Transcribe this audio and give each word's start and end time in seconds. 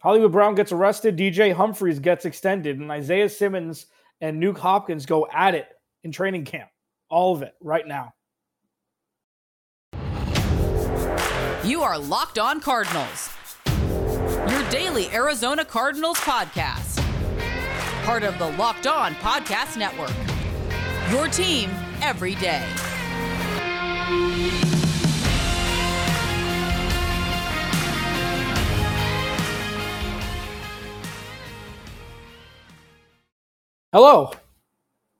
Hollywood 0.00 0.32
Brown 0.32 0.54
gets 0.54 0.72
arrested, 0.72 1.16
DJ 1.16 1.54
Humphries 1.54 1.98
gets 1.98 2.24
extended, 2.24 2.78
and 2.78 2.90
Isaiah 2.90 3.28
Simmons 3.28 3.86
and 4.20 4.42
Nuk 4.42 4.58
Hopkins 4.58 5.06
go 5.06 5.26
at 5.32 5.54
it 5.54 5.68
in 6.04 6.12
training 6.12 6.44
camp. 6.44 6.68
All 7.08 7.34
of 7.34 7.42
it 7.42 7.54
right 7.60 7.86
now. 7.86 8.12
You 11.64 11.82
are 11.82 11.98
Locked 11.98 12.38
On 12.38 12.60
Cardinals, 12.60 13.34
your 13.66 14.70
daily 14.70 15.08
Arizona 15.10 15.64
Cardinals 15.64 16.18
podcast. 16.18 17.02
Part 18.04 18.22
of 18.22 18.38
the 18.38 18.50
Locked 18.52 18.86
On 18.86 19.14
Podcast 19.16 19.76
Network. 19.76 20.14
Your 21.10 21.26
team 21.26 21.70
every 22.02 22.36
day. 22.36 22.64
Hello, 33.96 34.30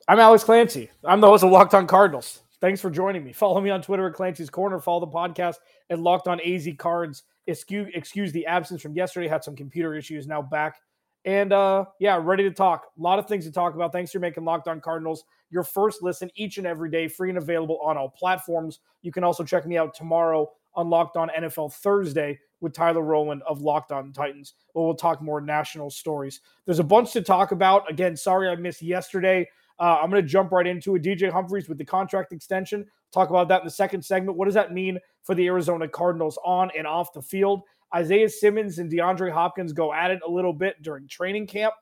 I'm 0.07 0.21
Alex 0.21 0.45
Clancy. 0.45 0.91
I'm 1.03 1.23
the 1.23 1.27
host 1.27 1.43
of 1.43 1.51
Locked 1.51 1.73
On 1.73 1.87
Cardinals. 1.87 2.43
Thanks 2.61 2.79
for 2.79 2.91
joining 2.91 3.25
me. 3.25 3.33
Follow 3.33 3.59
me 3.63 3.71
on 3.71 3.81
Twitter 3.81 4.07
at 4.07 4.13
Clancy's 4.13 4.51
Corner. 4.51 4.79
Follow 4.81 5.01
the 5.01 5.07
podcast 5.07 5.55
at 5.89 5.99
Locked 5.99 6.29
On 6.29 6.39
AZ 6.43 6.69
Cards. 6.77 7.23
Excuse, 7.47 7.89
excuse 7.95 8.33
the 8.33 8.45
absence 8.45 8.83
from 8.83 8.95
yesterday. 8.95 9.29
Had 9.29 9.43
some 9.43 9.57
computer 9.57 9.95
issues. 9.95 10.27
Now 10.27 10.43
back. 10.43 10.77
And 11.25 11.55
uh, 11.55 11.87
yeah, 12.01 12.21
ready 12.23 12.43
to 12.43 12.51
talk. 12.51 12.89
A 12.99 13.03
lot 13.03 13.19
of 13.19 13.27
things 13.27 13.47
to 13.47 13.51
talk 13.51 13.75
about. 13.75 13.93
Thanks 13.93 14.13
for 14.13 14.19
making 14.19 14.45
Locked 14.45 14.69
On 14.69 14.79
Cardinals 14.79 15.25
your 15.49 15.63
first 15.63 16.03
listen 16.03 16.31
each 16.35 16.59
and 16.59 16.67
every 16.67 16.91
day, 16.91 17.09
free 17.09 17.31
and 17.31 17.39
available 17.39 17.79
on 17.83 17.97
all 17.97 18.11
platforms. 18.11 18.81
You 19.01 19.11
can 19.11 19.25
also 19.25 19.43
check 19.43 19.67
me 19.67 19.79
out 19.79 19.95
tomorrow 19.95 20.51
on 20.75 20.91
Locked 20.91 21.17
On 21.17 21.31
NFL 21.31 21.73
Thursday 21.73 22.39
with 22.61 22.73
Tyler 22.73 23.03
Rowland 23.03 23.43
of 23.47 23.61
Locked 23.61 23.93
On 23.93 24.13
Titans, 24.13 24.55
where 24.73 24.85
we'll 24.85 24.95
talk 24.95 25.21
more 25.23 25.41
national 25.41 25.91
stories. 25.91 26.41
There's 26.65 26.79
a 26.79 26.85
bunch 26.85 27.13
to 27.13 27.23
talk 27.23 27.53
about. 27.53 27.91
Again, 27.91 28.17
sorry 28.17 28.49
I 28.49 28.57
missed 28.57 28.83
yesterday. 28.83 29.49
Uh, 29.79 29.99
I'm 30.03 30.11
going 30.11 30.23
to 30.23 30.29
jump 30.29 30.53
right 30.53 30.67
into 30.67 30.97
it. 30.97 31.03
DJ 31.03 31.31
Humphries 31.31 31.69
with 31.69 31.79
the 31.79 31.85
contract 31.85 32.33
extension. 32.33 32.87
Talk 33.13 33.31
about 33.31 33.49
that 33.49 33.61
in 33.61 33.67
the 33.67 33.71
second 33.71 34.05
segment. 34.05 34.39
What 34.39 34.47
does 34.47 34.55
that 34.55 34.73
mean 34.73 34.99
for 35.23 35.35
the 35.35 35.47
Arizona 35.47 35.87
Cardinals 35.87 36.39
on 36.45 36.71
and 36.77 36.87
off 36.87 37.13
the 37.13 37.23
field? 37.23 37.63
Isaiah 37.95 38.29
Simmons 38.29 38.79
and 38.79 38.91
DeAndre 38.91 39.31
Hopkins 39.31 39.73
go 39.73 39.93
at 39.93 40.11
it 40.11 40.21
a 40.27 40.31
little 40.31 40.53
bit 40.53 40.83
during 40.83 41.07
training 41.07 41.47
camp. 41.47 41.75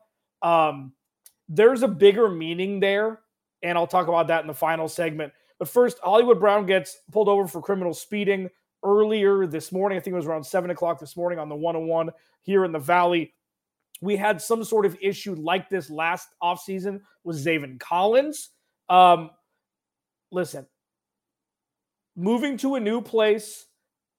Um, 0.42 0.92
there's 1.48 1.82
a 1.82 1.88
bigger 1.88 2.28
meaning 2.28 2.80
there, 2.80 3.20
and 3.62 3.78
I'll 3.78 3.86
talk 3.86 4.08
about 4.08 4.26
that 4.28 4.42
in 4.42 4.46
the 4.46 4.54
final 4.54 4.88
segment. 4.88 5.32
But 5.58 5.68
first, 5.68 5.98
Hollywood 6.02 6.40
Brown 6.40 6.66
gets 6.66 6.98
pulled 7.12 7.28
over 7.28 7.46
for 7.46 7.62
criminal 7.62 7.94
speeding 7.94 8.50
earlier 8.84 9.46
this 9.46 9.72
morning. 9.72 9.98
I 9.98 10.00
think 10.00 10.12
it 10.12 10.16
was 10.16 10.26
around 10.26 10.44
seven 10.44 10.70
o'clock 10.70 11.00
this 11.00 11.16
morning 11.16 11.38
on 11.38 11.48
the 11.48 11.56
101 11.56 12.10
here 12.42 12.64
in 12.64 12.72
the 12.72 12.78
Valley. 12.78 13.34
We 14.00 14.16
had 14.16 14.40
some 14.40 14.64
sort 14.64 14.86
of 14.86 14.96
issue 15.00 15.34
like 15.34 15.68
this 15.68 15.88
last 15.90 16.28
offseason 16.42 17.00
with 17.22 17.42
Zaven 17.42 17.80
Collins. 17.80 18.50
Um, 18.88 19.30
listen, 20.30 20.66
moving 22.16 22.56
to 22.58 22.74
a 22.74 22.80
new 22.80 23.00
place, 23.00 23.66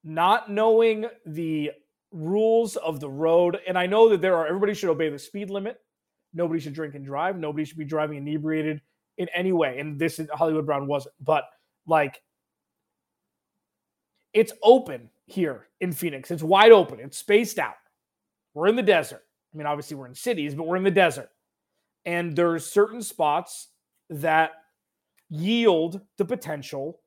not 0.02 0.50
knowing 0.50 1.06
the 1.24 1.72
rules 2.10 2.76
of 2.76 3.00
the 3.00 3.10
road, 3.10 3.58
and 3.66 3.78
I 3.78 3.86
know 3.86 4.08
that 4.08 4.20
there 4.20 4.36
are 4.36 4.46
everybody 4.46 4.74
should 4.74 4.90
obey 4.90 5.08
the 5.08 5.18
speed 5.18 5.50
limit. 5.50 5.78
Nobody 6.34 6.60
should 6.60 6.74
drink 6.74 6.94
and 6.94 7.04
drive. 7.04 7.38
Nobody 7.38 7.64
should 7.64 7.78
be 7.78 7.84
driving 7.84 8.18
inebriated 8.18 8.80
in 9.18 9.28
any 9.34 9.52
way. 9.52 9.78
And 9.78 9.98
this 9.98 10.20
Hollywood 10.32 10.66
Brown 10.66 10.86
wasn't. 10.86 11.14
But 11.20 11.44
like 11.86 12.20
it's 14.36 14.52
open 14.62 15.08
here 15.24 15.66
in 15.80 15.92
Phoenix. 15.92 16.30
It's 16.30 16.42
wide 16.42 16.70
open. 16.70 17.00
It's 17.00 17.16
spaced 17.16 17.58
out. 17.58 17.74
We're 18.52 18.68
in 18.68 18.76
the 18.76 18.82
desert. 18.82 19.22
I 19.52 19.56
mean, 19.56 19.66
obviously 19.66 19.96
we're 19.96 20.08
in 20.08 20.14
cities, 20.14 20.54
but 20.54 20.66
we're 20.66 20.76
in 20.76 20.84
the 20.84 20.90
desert. 20.90 21.30
And 22.04 22.36
there's 22.36 22.66
certain 22.66 23.00
spots 23.00 23.68
that 24.10 24.52
yield 25.30 26.02
the 26.18 26.24
potential 26.26 27.00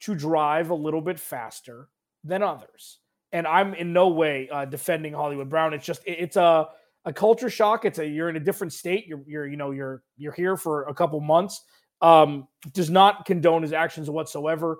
to 0.00 0.16
drive 0.16 0.70
a 0.70 0.74
little 0.74 1.00
bit 1.00 1.18
faster 1.20 1.90
than 2.24 2.42
others. 2.42 2.98
And 3.32 3.46
I'm 3.46 3.74
in 3.74 3.92
no 3.92 4.08
way 4.08 4.48
uh, 4.50 4.64
defending 4.64 5.12
Hollywood 5.12 5.48
Brown. 5.48 5.74
It's 5.74 5.86
just 5.86 6.02
it's 6.06 6.36
a 6.36 6.68
a 7.04 7.12
culture 7.12 7.50
shock. 7.50 7.84
It's 7.84 8.00
a 8.00 8.06
you're 8.06 8.28
in 8.28 8.36
a 8.36 8.40
different 8.40 8.72
state. 8.72 9.06
You're 9.06 9.22
you're 9.26 9.46
you 9.46 9.56
know 9.56 9.70
you're 9.70 10.02
you're 10.16 10.32
here 10.32 10.56
for 10.56 10.84
a 10.84 10.94
couple 10.94 11.20
months. 11.20 11.62
Um, 12.02 12.48
does 12.72 12.90
not 12.90 13.26
condone 13.26 13.62
his 13.62 13.72
actions 13.72 14.10
whatsoever. 14.10 14.78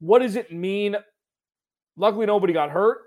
What 0.00 0.18
does 0.20 0.34
it 0.34 0.52
mean? 0.52 0.96
Luckily, 1.96 2.26
nobody 2.26 2.52
got 2.52 2.70
hurt. 2.70 2.98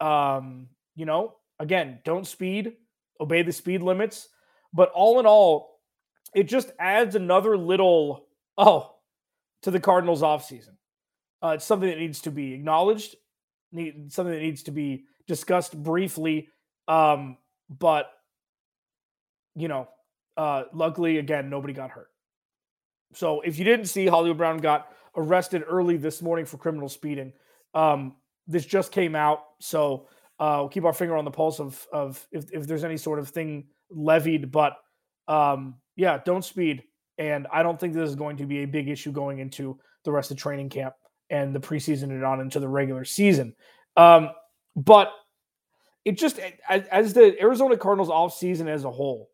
Um, 0.00 0.68
you 0.96 1.06
know, 1.06 1.36
again, 1.58 2.00
don't 2.04 2.26
speed, 2.26 2.72
obey 3.20 3.42
the 3.42 3.52
speed 3.52 3.82
limits. 3.82 4.28
But 4.72 4.90
all 4.94 5.20
in 5.20 5.26
all, 5.26 5.80
it 6.34 6.44
just 6.44 6.72
adds 6.78 7.14
another 7.14 7.56
little 7.56 8.26
oh 8.58 8.94
to 9.62 9.70
the 9.70 9.80
Cardinals 9.80 10.22
offseason. 10.22 10.76
Uh, 11.42 11.48
it's 11.50 11.64
something 11.64 11.88
that 11.88 11.98
needs 11.98 12.20
to 12.22 12.30
be 12.30 12.54
acknowledged, 12.54 13.16
need, 13.72 14.12
something 14.12 14.32
that 14.32 14.40
needs 14.40 14.62
to 14.64 14.70
be 14.70 15.04
discussed 15.26 15.80
briefly. 15.80 16.48
Um, 16.88 17.36
but 17.68 18.10
you 19.54 19.68
know, 19.68 19.88
uh, 20.36 20.64
luckily 20.72 21.18
again, 21.18 21.50
nobody 21.50 21.74
got 21.74 21.90
hurt. 21.90 22.08
So 23.14 23.42
if 23.42 23.58
you 23.58 23.64
didn't 23.64 23.86
see, 23.86 24.06
Hollywood 24.06 24.38
Brown 24.38 24.58
got 24.58 24.88
arrested 25.16 25.62
early 25.68 25.96
this 25.96 26.22
morning 26.22 26.46
for 26.46 26.56
criminal 26.56 26.88
speeding. 26.88 27.32
Um, 27.74 28.16
this 28.46 28.66
just 28.66 28.92
came 28.92 29.14
out, 29.14 29.40
so 29.60 30.08
uh, 30.38 30.56
we'll 30.58 30.68
keep 30.68 30.84
our 30.84 30.92
finger 30.92 31.16
on 31.16 31.24
the 31.24 31.30
pulse 31.30 31.60
of 31.60 31.86
of 31.92 32.26
if, 32.32 32.52
if 32.52 32.66
there's 32.66 32.84
any 32.84 32.96
sort 32.96 33.18
of 33.18 33.28
thing 33.28 33.66
levied. 33.90 34.50
But 34.50 34.74
um, 35.28 35.76
yeah, 35.96 36.18
don't 36.24 36.44
speed, 36.44 36.82
and 37.18 37.46
I 37.52 37.62
don't 37.62 37.78
think 37.78 37.94
this 37.94 38.08
is 38.08 38.16
going 38.16 38.36
to 38.38 38.46
be 38.46 38.62
a 38.62 38.66
big 38.66 38.88
issue 38.88 39.12
going 39.12 39.38
into 39.38 39.78
the 40.04 40.12
rest 40.12 40.30
of 40.30 40.36
training 40.36 40.68
camp 40.68 40.94
and 41.30 41.54
the 41.54 41.60
preseason 41.60 42.04
and 42.04 42.24
on 42.24 42.40
into 42.40 42.60
the 42.60 42.68
regular 42.68 43.04
season. 43.04 43.54
Um, 43.96 44.30
but 44.76 45.12
it 46.04 46.18
just 46.18 46.40
as, 46.68 47.12
the 47.12 47.40
Arizona 47.40 47.76
Cardinals 47.76 48.10
off 48.10 48.36
season 48.36 48.68
as 48.68 48.84
a 48.84 48.90
whole, 48.90 49.30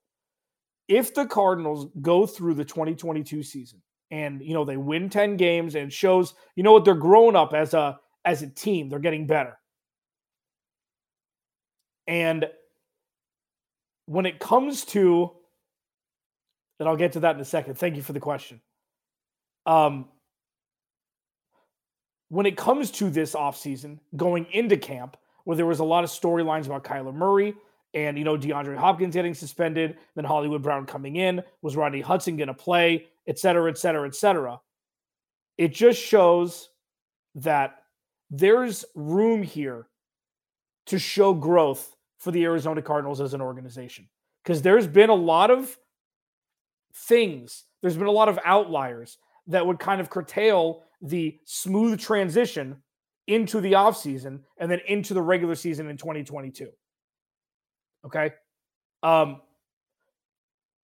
if 0.87 1.15
the 1.15 1.27
Cardinals 1.27 1.87
go 2.03 2.27
through 2.27 2.55
the 2.55 2.65
2022 2.65 3.43
season 3.43 3.81
and 4.11 4.43
you 4.43 4.55
know 4.55 4.65
they 4.65 4.77
win 4.77 5.09
10 5.11 5.37
games 5.37 5.75
and 5.75 5.93
shows 5.93 6.35
you 6.57 6.63
know 6.63 6.73
what 6.73 6.85
they're 6.85 6.95
growing 6.95 7.37
up 7.37 7.53
as 7.53 7.75
a 7.75 7.99
as 8.29 8.43
a 8.43 8.47
team. 8.47 8.89
They're 8.91 8.99
getting 8.99 9.27
better. 9.27 9.59
And 12.07 12.47
when 14.05 14.27
it 14.27 14.39
comes 14.39 14.85
to, 14.87 15.33
and 16.79 16.89
I'll 16.89 16.97
get 16.97 17.13
to 17.13 17.21
that 17.21 17.35
in 17.35 17.41
a 17.41 17.45
second. 17.45 17.77
Thank 17.77 17.97
you 17.97 18.03
for 18.03 18.13
the 18.13 18.21
question. 18.21 18.61
Um, 19.67 20.09
when 22.29 22.47
it 22.47 22.57
comes 22.57 22.91
to 22.93 23.11
this 23.11 23.35
offseason, 23.35 23.99
going 24.15 24.47
into 24.53 24.77
camp, 24.77 25.17
where 25.45 25.57
there 25.57 25.67
was 25.67 25.81
a 25.81 25.85
lot 25.85 26.05
of 26.05 26.11
storylines 26.11 26.67
about 26.67 26.85
Kyler 26.85 27.15
Murray 27.15 27.55
and, 27.95 28.19
you 28.19 28.25
know, 28.25 28.37
DeAndre 28.37 28.77
Hopkins 28.77 29.15
getting 29.15 29.35
suspended, 29.35 29.97
then 30.15 30.25
Hollywood 30.27 30.63
Brown 30.63 30.85
coming 30.85 31.17
in, 31.17 31.43
was 31.63 31.77
Rodney 31.77 32.03
Hudson 32.03 32.37
going 32.37 32.49
to 32.49 32.55
play, 32.55 33.07
et 33.27 33.39
cetera, 33.39 33.71
et 33.71 33.79
cetera, 33.79 34.07
et 34.07 34.15
cetera. 34.15 34.61
It 35.57 35.73
just 35.73 36.01
shows 36.01 36.69
that 37.37 37.83
there's 38.31 38.85
room 38.95 39.43
here 39.43 39.89
to 40.87 40.99
show 40.99 41.35
growth 41.35 41.97
for 42.19 42.31
the 42.31 42.45
Arizona 42.45 42.83
Cardinals 42.83 43.21
as 43.21 43.35
an 43.35 43.41
organization 43.41 44.09
because 44.43 44.63
there's 44.63 44.87
been 44.87 45.11
a 45.11 45.15
lot 45.15 45.51
of 45.51 45.77
things, 46.95 47.65
there's 47.81 47.97
been 47.97 48.07
a 48.07 48.13
lot 48.13 48.29
of 48.29 48.39
outliers 48.45 49.19
that 49.47 49.67
would 49.67 49.79
kind 49.79 50.01
of 50.01 50.11
curtail 50.11 50.83
the 51.01 51.39
smooth 51.45 52.01
transition 52.01 52.77
into 53.27 53.61
the 53.61 53.73
offseason 53.73 54.41
and 54.59 54.71
then 54.71 54.81
into 54.87 55.15
the 55.15 55.23
regular 55.23 55.55
season 55.55 55.89
in 55.89 55.97
2022. 55.97 56.69
Okay. 58.07 58.33
Um, 59.03 59.41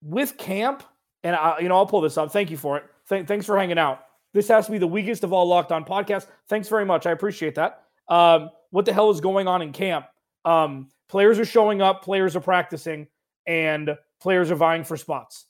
with 0.01 0.37
camp, 0.37 0.83
and 1.23 1.35
I, 1.35 1.59
you 1.59 1.69
know, 1.69 1.75
I'll 1.75 1.87
pull 1.87 2.01
this 2.01 2.17
up. 2.17 2.31
Thank 2.31 2.51
you 2.51 2.57
for 2.57 2.77
it. 2.77 2.83
Th- 3.09 3.27
thanks 3.27 3.45
for 3.45 3.57
hanging 3.57 3.79
out. 3.79 4.04
This 4.35 4.49
has 4.49 4.65
to 4.65 4.73
be 4.73 4.77
the 4.77 4.85
weakest 4.85 5.23
of 5.23 5.31
all 5.31 5.47
locked 5.47 5.71
on 5.71 5.85
podcasts. 5.85 6.27
Thanks 6.49 6.67
very 6.67 6.85
much. 6.85 7.05
I 7.05 7.11
appreciate 7.11 7.55
that. 7.55 7.83
Um, 8.09 8.49
what 8.69 8.83
the 8.83 8.91
hell 8.91 9.09
is 9.09 9.21
going 9.21 9.47
on 9.47 9.61
in 9.61 9.71
camp? 9.71 10.07
Um, 10.43 10.89
players 11.07 11.39
are 11.39 11.45
showing 11.45 11.81
up, 11.81 12.03
players 12.03 12.35
are 12.35 12.41
practicing, 12.41 13.07
and 13.47 13.97
players 14.21 14.51
are 14.51 14.55
vying 14.55 14.83
for 14.83 14.97
spots. 14.97 15.45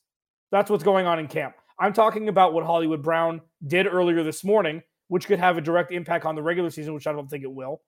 That's 0.51 0.69
what's 0.69 0.83
going 0.83 1.07
on 1.07 1.17
in 1.17 1.27
camp. 1.27 1.55
I'm 1.79 1.93
talking 1.93 2.29
about 2.29 2.53
what 2.53 2.63
Hollywood 2.63 3.01
Brown 3.01 3.41
did 3.65 3.87
earlier 3.87 4.21
this 4.21 4.43
morning, 4.43 4.83
which 5.07 5.25
could 5.25 5.39
have 5.39 5.57
a 5.57 5.61
direct 5.61 5.91
impact 5.91 6.23
on 6.23 6.35
the 6.35 6.43
regular 6.43 6.69
season, 6.69 6.93
which 6.93 7.07
I 7.07 7.11
don't 7.11 7.27
think 7.27 7.43
it 7.43 7.51
will. 7.51 7.81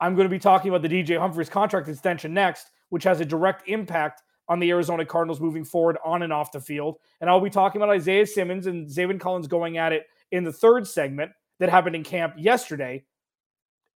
I'm 0.00 0.16
going 0.16 0.26
to 0.26 0.34
be 0.34 0.40
talking 0.40 0.70
about 0.70 0.82
the 0.82 0.88
DJ 0.88 1.16
Humphries 1.16 1.48
contract 1.48 1.86
extension 1.86 2.34
next, 2.34 2.70
which 2.88 3.04
has 3.04 3.20
a 3.20 3.24
direct 3.24 3.68
impact 3.68 4.22
on 4.50 4.58
the 4.58 4.70
Arizona 4.70 5.06
Cardinals 5.06 5.40
moving 5.40 5.64
forward 5.64 5.96
on 6.04 6.22
and 6.22 6.32
off 6.32 6.50
the 6.50 6.60
field. 6.60 6.98
And 7.20 7.30
I'll 7.30 7.40
be 7.40 7.48
talking 7.48 7.80
about 7.80 7.94
Isaiah 7.94 8.26
Simmons 8.26 8.66
and 8.66 8.88
Zaven 8.88 9.20
Collins 9.20 9.46
going 9.46 9.78
at 9.78 9.92
it 9.92 10.06
in 10.32 10.42
the 10.44 10.52
third 10.52 10.86
segment 10.86 11.30
that 11.60 11.70
happened 11.70 11.94
in 11.94 12.02
camp 12.02 12.34
yesterday 12.36 13.04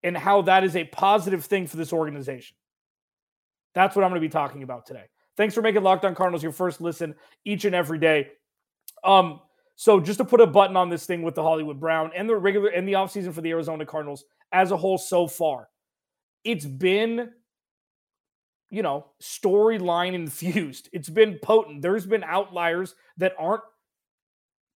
and 0.04 0.16
how 0.16 0.42
that 0.42 0.62
is 0.62 0.76
a 0.76 0.84
positive 0.84 1.44
thing 1.44 1.66
for 1.66 1.76
this 1.76 1.92
organization. 1.92 2.56
That's 3.74 3.96
what 3.96 4.04
I'm 4.04 4.10
going 4.12 4.22
to 4.22 4.26
be 4.28 4.32
talking 4.32 4.62
about 4.62 4.86
today. 4.86 5.06
Thanks 5.36 5.56
for 5.56 5.62
making 5.62 5.82
Locked 5.82 6.04
On 6.04 6.14
Cardinals 6.14 6.44
your 6.44 6.52
first 6.52 6.80
listen 6.80 7.16
each 7.44 7.64
and 7.64 7.74
every 7.74 7.98
day. 7.98 8.28
Um, 9.02 9.40
so 9.74 9.98
just 9.98 10.18
to 10.18 10.24
put 10.24 10.40
a 10.40 10.46
button 10.46 10.76
on 10.76 10.88
this 10.88 11.04
thing 11.04 11.22
with 11.22 11.34
the 11.34 11.42
Hollywood 11.42 11.80
Brown 11.80 12.12
and 12.14 12.28
the 12.28 12.36
regular 12.36 12.68
and 12.68 12.86
the 12.86 12.92
offseason 12.92 13.32
for 13.32 13.40
the 13.40 13.50
Arizona 13.50 13.84
Cardinals 13.84 14.24
as 14.52 14.70
a 14.70 14.76
whole 14.76 14.98
so 14.98 15.26
far, 15.26 15.68
it's 16.44 16.64
been, 16.64 17.30
you 18.74 18.82
know, 18.82 19.06
storyline 19.22 20.14
infused. 20.14 20.88
It's 20.92 21.08
been 21.08 21.38
potent. 21.40 21.80
There's 21.80 22.06
been 22.06 22.24
outliers 22.24 22.96
that 23.18 23.34
aren't 23.38 23.62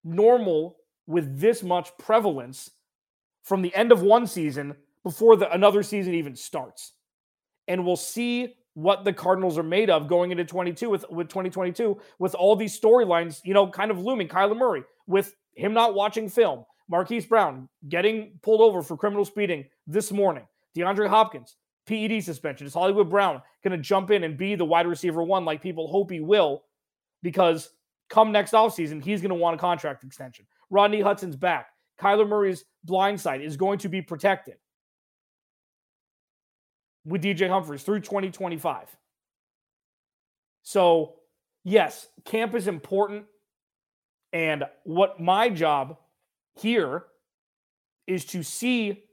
normal 0.03 0.77
with 1.07 1.39
this 1.39 1.63
much 1.63 1.89
prevalence 1.97 2.69
from 3.43 3.61
the 3.61 3.73
end 3.73 3.91
of 3.91 4.01
one 4.01 4.27
season 4.27 4.75
before 5.03 5.35
the, 5.35 5.51
another 5.51 5.81
season 5.81 6.13
even 6.13 6.35
starts. 6.35 6.93
And 7.67 7.85
we'll 7.85 7.95
see 7.95 8.55
what 8.75 9.03
the 9.03 9.13
Cardinals 9.13 9.57
are 9.57 9.63
made 9.63 9.89
of 9.89 10.07
going 10.07 10.29
into 10.31 10.45
22 10.45 10.89
with, 10.89 11.09
with 11.09 11.27
2022 11.29 11.99
with 12.19 12.35
all 12.35 12.55
these 12.55 12.79
storylines, 12.79 13.41
you 13.43 13.53
know, 13.53 13.67
kind 13.67 13.89
of 13.89 13.99
looming. 13.99 14.27
Kyler 14.27 14.55
Murray 14.55 14.83
with 15.07 15.33
him 15.55 15.73
not 15.73 15.95
watching 15.95 16.29
film, 16.29 16.65
Marquise 16.87 17.25
Brown 17.25 17.67
getting 17.89 18.37
pulled 18.43 18.61
over 18.61 18.83
for 18.83 18.95
criminal 18.95 19.25
speeding 19.25 19.65
this 19.87 20.11
morning, 20.11 20.45
DeAndre 20.77 21.09
Hopkins, 21.09 21.55
PED 21.87 22.23
suspension. 22.23 22.67
Is 22.67 22.73
Hollywood 22.73 23.09
Brown 23.09 23.41
going 23.63 23.75
to 23.75 23.81
jump 23.81 24.11
in 24.11 24.23
and 24.23 24.37
be 24.37 24.55
the 24.55 24.65
wide 24.65 24.87
receiver 24.87 25.23
one 25.23 25.45
like 25.45 25.61
people 25.61 25.87
hope 25.87 26.11
he 26.11 26.19
will? 26.19 26.63
Because 27.23 27.71
come 28.09 28.31
next 28.31 28.51
offseason, 28.51 29.03
he's 29.03 29.21
going 29.21 29.29
to 29.29 29.35
want 29.35 29.55
a 29.55 29.59
contract 29.59 30.03
extension. 30.03 30.45
Rodney 30.69 31.01
Hudson's 31.01 31.35
back. 31.35 31.67
Kyler 31.99 32.27
Murray's 32.27 32.65
blind 32.83 33.19
side 33.19 33.41
is 33.41 33.57
going 33.57 33.79
to 33.79 33.89
be 33.89 34.01
protected 34.01 34.55
with 37.05 37.23
DJ 37.23 37.49
Humphries 37.49 37.83
through 37.83 38.01
2025. 38.01 38.95
So, 40.61 41.15
yes, 41.63 42.07
camp 42.25 42.53
is 42.53 42.67
important. 42.67 43.25
And 44.33 44.65
what 44.83 45.19
my 45.19 45.49
job 45.49 45.97
here 46.59 47.05
is 48.05 48.25
to 48.25 48.43
see 48.43 49.03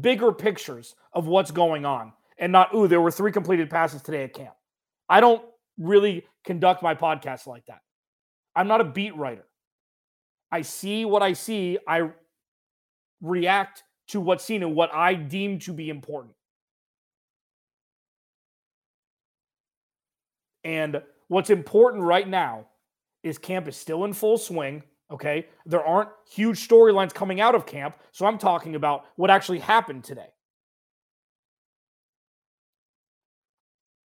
bigger 0.00 0.32
pictures 0.32 0.96
of 1.12 1.26
what's 1.26 1.50
going 1.52 1.86
on 1.86 2.12
and 2.38 2.52
not, 2.52 2.74
ooh, 2.74 2.88
there 2.88 3.00
were 3.00 3.10
three 3.10 3.32
completed 3.32 3.70
passes 3.70 4.02
today 4.02 4.24
at 4.24 4.34
camp. 4.34 4.54
I 5.08 5.20
don't 5.20 5.42
really 5.78 6.26
conduct 6.44 6.82
my 6.82 6.94
podcast 6.94 7.46
like 7.46 7.66
that. 7.66 7.80
I'm 8.56 8.68
not 8.68 8.80
a 8.80 8.84
beat 8.84 9.16
writer. 9.16 9.44
I 10.52 10.62
see 10.62 11.04
what 11.04 11.22
I 11.22 11.32
see. 11.32 11.78
I 11.86 12.10
react 13.20 13.82
to 14.08 14.20
what's 14.20 14.44
seen 14.44 14.62
and 14.62 14.74
what 14.74 14.94
I 14.94 15.14
deem 15.14 15.58
to 15.60 15.72
be 15.72 15.88
important. 15.88 16.34
And 20.62 21.02
what's 21.28 21.50
important 21.50 22.02
right 22.02 22.26
now 22.26 22.66
is 23.22 23.38
camp 23.38 23.68
is 23.68 23.76
still 23.76 24.04
in 24.04 24.12
full 24.12 24.38
swing. 24.38 24.82
Okay. 25.10 25.46
There 25.66 25.84
aren't 25.84 26.10
huge 26.30 26.66
storylines 26.66 27.12
coming 27.12 27.40
out 27.40 27.54
of 27.54 27.66
camp. 27.66 27.96
So 28.12 28.26
I'm 28.26 28.38
talking 28.38 28.74
about 28.74 29.06
what 29.16 29.30
actually 29.30 29.58
happened 29.58 30.04
today, 30.04 30.28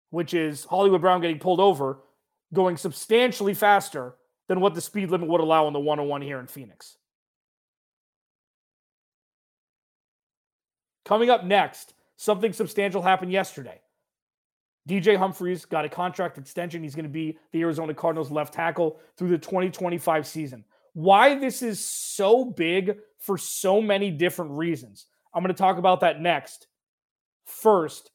which 0.10 0.34
is 0.34 0.66
Hollywood 0.66 1.02
Brown 1.02 1.22
getting 1.22 1.40
pulled 1.40 1.60
over, 1.60 2.00
going 2.54 2.78
substantially 2.78 3.54
faster 3.54 4.16
than 4.48 4.60
what 4.60 4.74
the 4.74 4.82
speed 4.82 5.12
limit 5.12 5.30
would 5.30 5.42
allow 5.42 5.68
on 5.68 5.74
the 5.74 5.80
101 5.80 6.22
here 6.22 6.40
in 6.40 6.48
Phoenix. 6.48 6.98
Coming 11.06 11.30
up 11.30 11.44
next, 11.44 11.94
something 12.18 12.54
substantial 12.54 13.02
happened 13.02 13.32
yesterday. 13.32 13.82
DJ 14.88 15.18
Humphries 15.18 15.66
got 15.66 15.86
a 15.86 15.90
contract 15.90 16.38
extension. 16.38 16.82
He's 16.82 16.96
going 16.96 17.04
to 17.04 17.10
be 17.10 17.38
the 17.52 17.62
Arizona 17.62 17.94
Cardinals 17.94 18.32
left 18.32 18.54
tackle 18.54 19.00
through 19.18 19.30
the 19.30 19.38
2025 19.38 20.26
season. 20.26 20.64
Why 20.94 21.36
this 21.36 21.62
is 21.62 21.84
so 21.84 22.44
big 22.44 22.98
for 23.20 23.38
so 23.38 23.82
many 23.82 24.10
different 24.10 24.52
reasons. 24.52 25.06
I'm 25.34 25.44
going 25.44 25.54
to 25.54 25.58
talk 25.58 25.78
about 25.78 26.00
that 26.00 26.22
next. 26.22 26.68
First, 27.46 28.12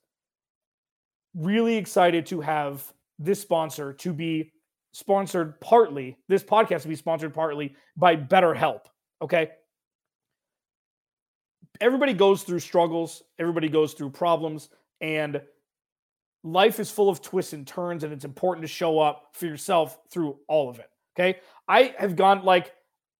really 1.35 1.77
excited 1.77 2.27
to 2.27 2.41
have 2.41 2.93
this 3.19 3.41
sponsor 3.41 3.93
to 3.93 4.13
be 4.13 4.53
sponsored 4.93 5.61
partly, 5.61 6.17
this 6.29 6.43
podcast 6.43 6.83
to 6.83 6.89
be 6.89 6.95
sponsored 6.97 7.35
partly 7.35 7.75
by 7.97 8.17
BetterHelp. 8.17 8.83
Okay. 9.21 9.51
Everybody 11.81 12.13
goes 12.13 12.45
through 12.45 12.61
struggles, 12.61 13.23
everybody 13.39 13.69
goes 13.69 13.95
through 13.95 14.11
problems, 14.11 14.69
and 15.01 15.43
life 16.45 16.79
is 16.79 16.91
full 16.91 17.09
of 17.09 17.21
twists 17.21 17.53
and 17.53 17.67
turns, 17.67 18.05
and 18.05 18.13
it's 18.13 18.25
important 18.25 18.63
to 18.63 18.69
show 18.69 19.01
up 19.01 19.31
for 19.33 19.47
yourself 19.47 19.99
through 20.11 20.39
all 20.47 20.71
of 20.71 20.79
it. 20.79 20.89
Okay. 21.19 21.41
I 21.67 21.95
have 21.99 22.15
gone 22.15 22.45
like, 22.45 22.73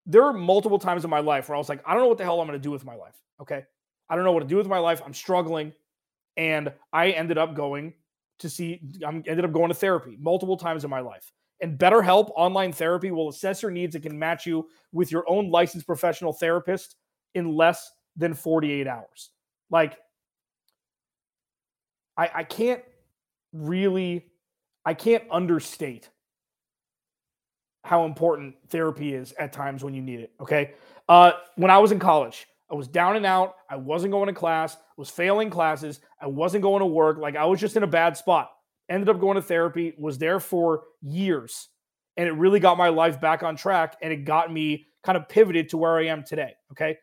there 0.07 0.23
are 0.25 0.33
multiple 0.33 0.79
times 0.79 1.05
in 1.05 1.11
my 1.11 1.21
life 1.21 1.49
where 1.49 1.57
I 1.57 1.59
was 1.59 1.69
like, 1.69 1.83
I 1.87 1.95
don't 1.95 2.03
know 2.03 2.09
what 2.09 2.19
the 2.19 2.25
hell 2.25 2.41
I'm 2.41 2.47
going 2.47 2.59
to 2.59 2.63
do 2.63 2.71
with 2.71 2.85
my 2.85 2.95
life. 2.95 3.15
Okay. 3.41 3.65
I 4.09 4.15
don't 4.15 4.25
know 4.25 4.33
what 4.33 4.41
to 4.41 4.47
do 4.47 4.57
with 4.57 4.69
my 4.69 4.79
life. 4.79 5.03
I'm 5.05 5.15
struggling. 5.15 5.73
And 6.37 6.73
I 6.93 7.11
ended 7.11 7.39
up 7.39 7.55
going 7.55 7.95
to 8.39 8.49
see, 8.49 8.81
I 9.05 9.09
ended 9.09 9.45
up 9.45 9.53
going 9.53 9.69
to 9.69 9.75
therapy 9.75 10.17
multiple 10.21 10.57
times 10.57 10.85
in 10.85 10.91
my 10.91 11.01
life. 11.01 11.33
And 11.61 11.79
BetterHelp 11.79 12.31
online 12.37 12.73
therapy 12.73 13.11
will 13.11 13.29
assess 13.29 13.63
your 13.63 13.71
needs 13.71 13.95
and 13.95 14.03
can 14.03 14.19
match 14.19 14.45
you 14.45 14.69
with 14.93 15.13
your 15.13 15.25
own 15.29 15.51
licensed 15.51 15.87
professional 15.87 16.33
therapist 16.33 16.97
in 17.35 17.55
less 17.55 17.91
than 18.17 18.35
48 18.35 18.87
hours. 18.87 19.31
Like, 19.71 19.99
I, 22.17 22.31
I 22.35 22.45
can't 22.45 22.83
really, 23.53 24.27
I 24.85 24.95
can't 24.95 25.25
understate 25.31 26.11
how 27.85 28.05
important 28.05 28.55
therapy 28.69 29.15
is 29.15 29.33
at 29.39 29.53
times 29.53 29.85
when 29.85 29.95
you 29.95 30.03
need 30.03 30.21
it. 30.21 30.33
Okay. 30.41 30.73
Uh, 31.09 31.33
when 31.57 31.71
I 31.71 31.79
was 31.79 31.93
in 31.93 31.99
college, 31.99 32.47
I 32.71 32.75
was 32.75 32.89
down 32.89 33.17
and 33.17 33.27
out. 33.27 33.55
I 33.71 33.77
wasn't 33.77 34.13
going 34.13 34.27
to 34.27 34.33
class, 34.33 34.77
was 34.97 35.11
failing 35.11 35.51
classes. 35.51 36.01
I 36.21 36.27
wasn't 36.27 36.63
going 36.63 36.81
to 36.81 36.87
work. 36.87 37.19
Like 37.19 37.37
I 37.37 37.45
was 37.45 37.61
just 37.61 37.77
in 37.77 37.83
a 37.83 37.89
bad 37.89 38.17
spot. 38.17 38.51
Ended 38.89 39.09
up 39.09 39.21
going 39.21 39.37
to 39.37 39.43
therapy, 39.43 39.95
was 39.99 40.19
there 40.19 40.41
for 40.41 40.85
years. 41.03 41.69
And 42.17 42.29
it 42.29 42.33
really 42.33 42.61
got 42.61 42.79
my 42.79 42.89
life 42.89 43.21
back 43.21 43.43
on 43.43 43.57
track 43.57 43.97
and 44.03 44.13
it 44.13 44.25
got 44.25 44.53
me 44.53 44.87
kind 45.03 45.17
of 45.17 45.29
pivoted 45.29 45.69
to 45.71 45.77
where 45.77 45.99
I 45.99 46.07
am 46.07 46.25
today. 46.25 46.53
Okay. 46.73 46.97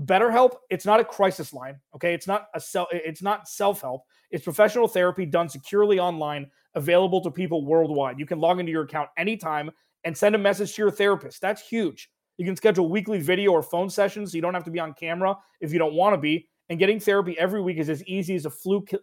BetterHelp, 0.00 0.54
it's 0.70 0.86
not 0.86 1.00
a 1.00 1.04
crisis 1.04 1.52
line. 1.52 1.76
Okay. 1.94 2.14
It's 2.14 2.26
not 2.26 2.48
a 2.54 2.60
self, 2.60 2.88
it's 2.92 3.22
not 3.22 3.48
self-help. 3.48 4.02
It's 4.30 4.44
professional 4.44 4.88
therapy 4.88 5.26
done 5.26 5.48
securely 5.48 5.98
online, 5.98 6.50
available 6.74 7.20
to 7.22 7.30
people 7.30 7.66
worldwide. 7.66 8.18
You 8.18 8.26
can 8.26 8.40
log 8.40 8.60
into 8.60 8.72
your 8.72 8.84
account 8.84 9.10
anytime 9.16 9.70
and 10.04 10.16
send 10.16 10.34
a 10.34 10.38
message 10.38 10.74
to 10.74 10.82
your 10.82 10.90
therapist. 10.90 11.40
That's 11.40 11.66
huge. 11.66 12.10
You 12.36 12.44
can 12.44 12.56
schedule 12.56 12.88
weekly 12.88 13.20
video 13.20 13.52
or 13.52 13.62
phone 13.62 13.90
sessions 13.90 14.32
so 14.32 14.36
you 14.36 14.42
don't 14.42 14.54
have 14.54 14.64
to 14.64 14.70
be 14.70 14.80
on 14.80 14.94
camera 14.94 15.36
if 15.60 15.72
you 15.72 15.78
don't 15.78 15.94
want 15.94 16.14
to 16.14 16.18
be. 16.18 16.48
And 16.68 16.78
getting 16.78 16.98
therapy 16.98 17.38
every 17.38 17.60
week 17.60 17.78
is 17.78 17.90
as 17.90 18.04
easy 18.04 18.34
as 18.34 18.46
a, 18.46 18.50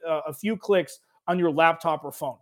uh, 0.07 0.21
a 0.27 0.33
few 0.33 0.57
clicks 0.57 0.99
on 1.27 1.37
your 1.37 1.51
laptop 1.51 2.03
or 2.03 2.11
phone. 2.11 2.37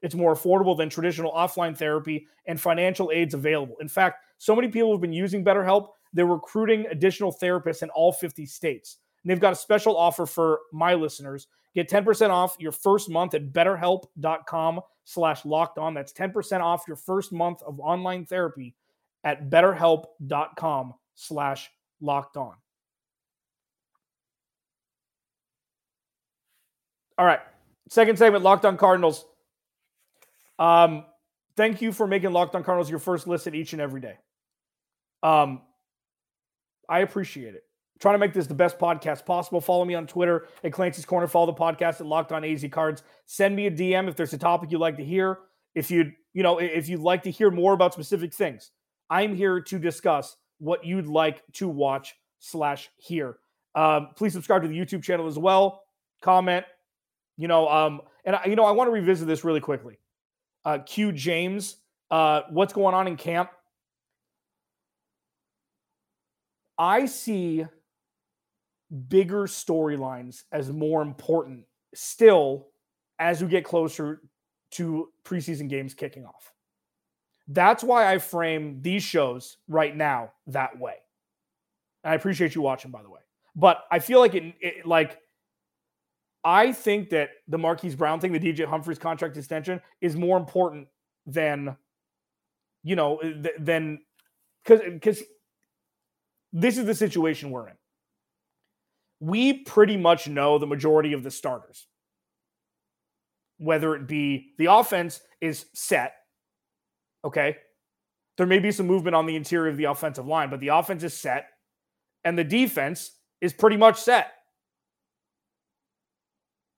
It's 0.00 0.14
more 0.14 0.34
affordable 0.34 0.76
than 0.76 0.88
traditional 0.88 1.32
offline 1.32 1.76
therapy 1.76 2.26
and 2.46 2.60
financial 2.60 3.10
aids 3.12 3.34
available. 3.34 3.76
In 3.80 3.88
fact, 3.88 4.24
so 4.38 4.56
many 4.56 4.68
people 4.68 4.90
have 4.90 5.00
been 5.00 5.12
using 5.12 5.44
BetterHelp, 5.44 5.88
they're 6.12 6.26
recruiting 6.26 6.86
additional 6.90 7.32
therapists 7.32 7.82
in 7.82 7.90
all 7.90 8.12
50 8.12 8.44
states. 8.46 8.98
And 9.22 9.30
they've 9.30 9.40
got 9.40 9.52
a 9.52 9.56
special 9.56 9.96
offer 9.96 10.26
for 10.26 10.60
my 10.72 10.94
listeners. 10.94 11.46
Get 11.74 11.88
10% 11.88 12.30
off 12.30 12.56
your 12.58 12.72
first 12.72 13.08
month 13.08 13.34
at 13.34 13.52
betterhelp.com 13.52 14.80
slash 15.04 15.44
locked 15.44 15.78
on. 15.78 15.94
That's 15.94 16.12
10% 16.12 16.60
off 16.60 16.84
your 16.86 16.96
first 16.96 17.32
month 17.32 17.62
of 17.62 17.80
online 17.80 18.26
therapy 18.26 18.74
at 19.24 19.50
betterhelp.com 19.50 20.94
slash 21.14 21.70
locked 22.00 22.36
on. 22.36 22.54
All 27.18 27.26
right. 27.26 27.40
Second 27.88 28.18
segment, 28.18 28.42
Locked 28.42 28.64
On 28.64 28.76
Cardinals. 28.76 29.24
Um, 30.58 31.04
thank 31.56 31.82
you 31.82 31.92
for 31.92 32.06
making 32.06 32.32
Locked 32.32 32.54
On 32.54 32.64
Cardinals 32.64 32.88
your 32.88 32.98
first 32.98 33.26
listen 33.26 33.54
each 33.54 33.72
and 33.72 33.82
every 33.82 34.00
day. 34.00 34.16
Um, 35.22 35.60
I 36.88 37.00
appreciate 37.00 37.54
it 37.54 37.64
trying 38.02 38.14
to 38.14 38.18
make 38.18 38.32
this 38.32 38.48
the 38.48 38.54
best 38.54 38.80
podcast 38.80 39.24
possible. 39.24 39.60
Follow 39.60 39.84
me 39.84 39.94
on 39.94 40.08
Twitter 40.08 40.48
at 40.64 40.72
Clancy's 40.72 41.06
Corner. 41.06 41.28
Follow 41.28 41.46
the 41.46 41.54
podcast 41.54 42.00
at 42.00 42.06
Locked 42.06 42.32
On 42.32 42.44
AZ 42.44 42.66
Cards. 42.72 43.04
Send 43.26 43.54
me 43.54 43.68
a 43.68 43.70
DM 43.70 44.08
if 44.08 44.16
there's 44.16 44.32
a 44.32 44.38
topic 44.38 44.72
you'd 44.72 44.80
like 44.80 44.96
to 44.96 45.04
hear. 45.04 45.38
If 45.76 45.88
you'd, 45.88 46.12
you 46.34 46.42
know, 46.42 46.58
if 46.58 46.88
you'd 46.88 47.00
like 47.00 47.22
to 47.22 47.30
hear 47.30 47.52
more 47.52 47.72
about 47.72 47.94
specific 47.94 48.34
things, 48.34 48.72
I'm 49.12 49.36
here 49.36 49.60
to 49.60 49.78
discuss 49.78 50.38
what 50.58 50.86
you'd 50.86 51.06
like 51.06 51.42
to 51.54 51.68
watch 51.68 52.14
slash 52.38 52.88
hear. 52.96 53.36
Um, 53.74 54.08
please 54.16 54.32
subscribe 54.32 54.62
to 54.62 54.68
the 54.68 54.78
YouTube 54.78 55.02
channel 55.02 55.26
as 55.26 55.38
well. 55.38 55.82
Comment, 56.22 56.64
you 57.36 57.46
know, 57.46 57.68
um, 57.68 58.00
and 58.24 58.36
I, 58.36 58.46
you 58.46 58.56
know, 58.56 58.64
I 58.64 58.70
want 58.70 58.88
to 58.88 58.92
revisit 58.92 59.28
this 59.28 59.44
really 59.44 59.60
quickly. 59.60 59.98
Uh, 60.64 60.78
Q 60.78 61.12
James, 61.12 61.76
uh, 62.10 62.42
what's 62.48 62.72
going 62.72 62.94
on 62.94 63.06
in 63.06 63.16
camp? 63.16 63.50
I 66.78 67.04
see 67.04 67.66
bigger 69.08 69.42
storylines 69.42 70.44
as 70.52 70.70
more 70.70 71.02
important 71.02 71.66
still 71.94 72.68
as 73.18 73.42
we 73.42 73.48
get 73.48 73.64
closer 73.64 74.22
to 74.70 75.10
preseason 75.22 75.68
games 75.68 75.92
kicking 75.92 76.24
off. 76.24 76.51
That's 77.48 77.82
why 77.82 78.12
I 78.12 78.18
frame 78.18 78.80
these 78.82 79.02
shows 79.02 79.56
right 79.68 79.96
now 79.96 80.32
that 80.46 80.78
way. 80.78 80.94
And 82.04 82.12
I 82.12 82.14
appreciate 82.14 82.54
you 82.54 82.62
watching, 82.62 82.90
by 82.90 83.02
the 83.02 83.10
way. 83.10 83.20
But 83.54 83.84
I 83.90 83.98
feel 83.98 84.20
like 84.20 84.34
it, 84.34 84.54
it 84.60 84.86
like 84.86 85.18
I 86.44 86.72
think 86.72 87.10
that 87.10 87.30
the 87.48 87.58
Marquise 87.58 87.94
Brown 87.94 88.20
thing, 88.20 88.32
the 88.32 88.40
DJ 88.40 88.66
Humphries 88.66 88.98
contract 88.98 89.36
extension, 89.36 89.80
is 90.00 90.16
more 90.16 90.36
important 90.36 90.88
than, 91.26 91.76
you 92.82 92.96
know, 92.96 93.18
th- 93.20 93.54
than 93.58 94.00
because 94.64 94.80
because 94.80 95.22
this 96.52 96.78
is 96.78 96.86
the 96.86 96.94
situation 96.94 97.50
we're 97.50 97.68
in. 97.68 97.74
We 99.20 99.52
pretty 99.52 99.96
much 99.96 100.26
know 100.26 100.58
the 100.58 100.66
majority 100.66 101.12
of 101.12 101.22
the 101.22 101.30
starters, 101.30 101.86
whether 103.58 103.94
it 103.94 104.08
be 104.08 104.52
the 104.58 104.66
offense 104.66 105.20
is 105.40 105.66
set. 105.74 106.14
Okay. 107.24 107.56
There 108.36 108.46
may 108.46 108.58
be 108.58 108.72
some 108.72 108.86
movement 108.86 109.14
on 109.14 109.26
the 109.26 109.36
interior 109.36 109.70
of 109.70 109.76
the 109.76 109.84
offensive 109.84 110.26
line, 110.26 110.50
but 110.50 110.60
the 110.60 110.68
offense 110.68 111.02
is 111.02 111.14
set 111.14 111.48
and 112.24 112.38
the 112.38 112.44
defense 112.44 113.12
is 113.40 113.52
pretty 113.52 113.76
much 113.76 114.00
set. 114.00 114.32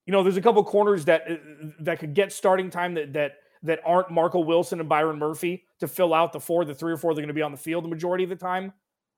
You 0.05 0.11
know, 0.11 0.21
there's 0.21 0.37
a 0.37 0.41
couple 0.41 0.63
corners 0.63 1.05
that 1.05 1.29
uh, 1.29 1.35
that 1.79 1.99
could 1.99 2.13
get 2.13 2.31
starting 2.31 2.69
time 2.69 2.93
that 2.95 3.13
that 3.13 3.37
that 3.63 3.79
aren't 3.85 4.11
Marco 4.11 4.39
Wilson 4.39 4.79
and 4.79 4.87
Byron 4.87 5.17
Murphy 5.17 5.63
to 5.79 5.87
fill 5.87 6.13
out 6.13 6.31
the 6.31 6.39
four, 6.39 6.65
the 6.65 6.75
three 6.75 6.93
or 6.93 6.97
four 6.97 7.13
they're 7.13 7.21
going 7.21 7.27
to 7.29 7.33
be 7.33 7.41
on 7.41 7.51
the 7.51 7.57
field 7.57 7.83
the 7.83 7.89
majority 7.89 8.23
of 8.23 8.29
the 8.29 8.35
time. 8.35 8.71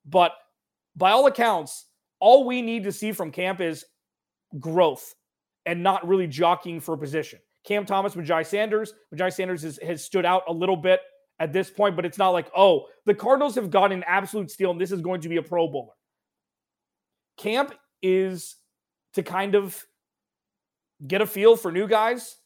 But 0.06 0.32
by 0.96 1.12
all 1.12 1.28
accounts, 1.28 1.86
all 2.20 2.46
we 2.46 2.62
need 2.62 2.84
to 2.86 2.92
see 2.92 3.12
from 3.12 3.32
camp 3.32 3.60
is 3.60 3.86
growth 4.60 5.14
and 5.66 5.84
not 5.84 6.08
really 6.08 6.28
jockeying 6.28 6.80
for 6.80 6.96
position. 6.96 7.40
Cam 7.66 7.86
Thomas, 7.86 8.16
Myjai 8.16 8.46
Sanders. 8.46 8.94
Myjai 9.14 9.34
Sanders 9.34 9.64
has, 9.64 9.78
has 9.84 10.04
stood 10.04 10.26
out 10.26 10.44
a 10.48 10.54
little 10.54 10.78
bit 10.78 11.02
at 11.40 11.54
this 11.54 11.70
point, 11.70 11.96
but 11.96 12.06
it's 12.06 12.18
not 12.18 12.30
like, 12.30 12.50
oh, 12.56 12.86
the 13.06 13.14
Cardinals 13.14 13.56
have 13.56 13.70
got 13.70 13.92
an 13.92 14.04
absolute 14.08 14.50
steal 14.50 14.72
and 14.72 14.82
this 14.82 14.92
is 14.92 15.02
going 15.02 15.22
to 15.22 15.30
be 15.30 15.38
a 15.38 15.44
Pro 15.44 15.68
Bowler. 15.68 15.94
Camp 17.38 17.74
is 18.02 18.56
to 19.14 19.24
kind 19.24 19.56
of 19.56 19.84
get 21.06 21.22
a 21.22 21.26
feel 21.26 21.56
for 21.56 21.72
new 21.72 21.88
guys 21.88 22.38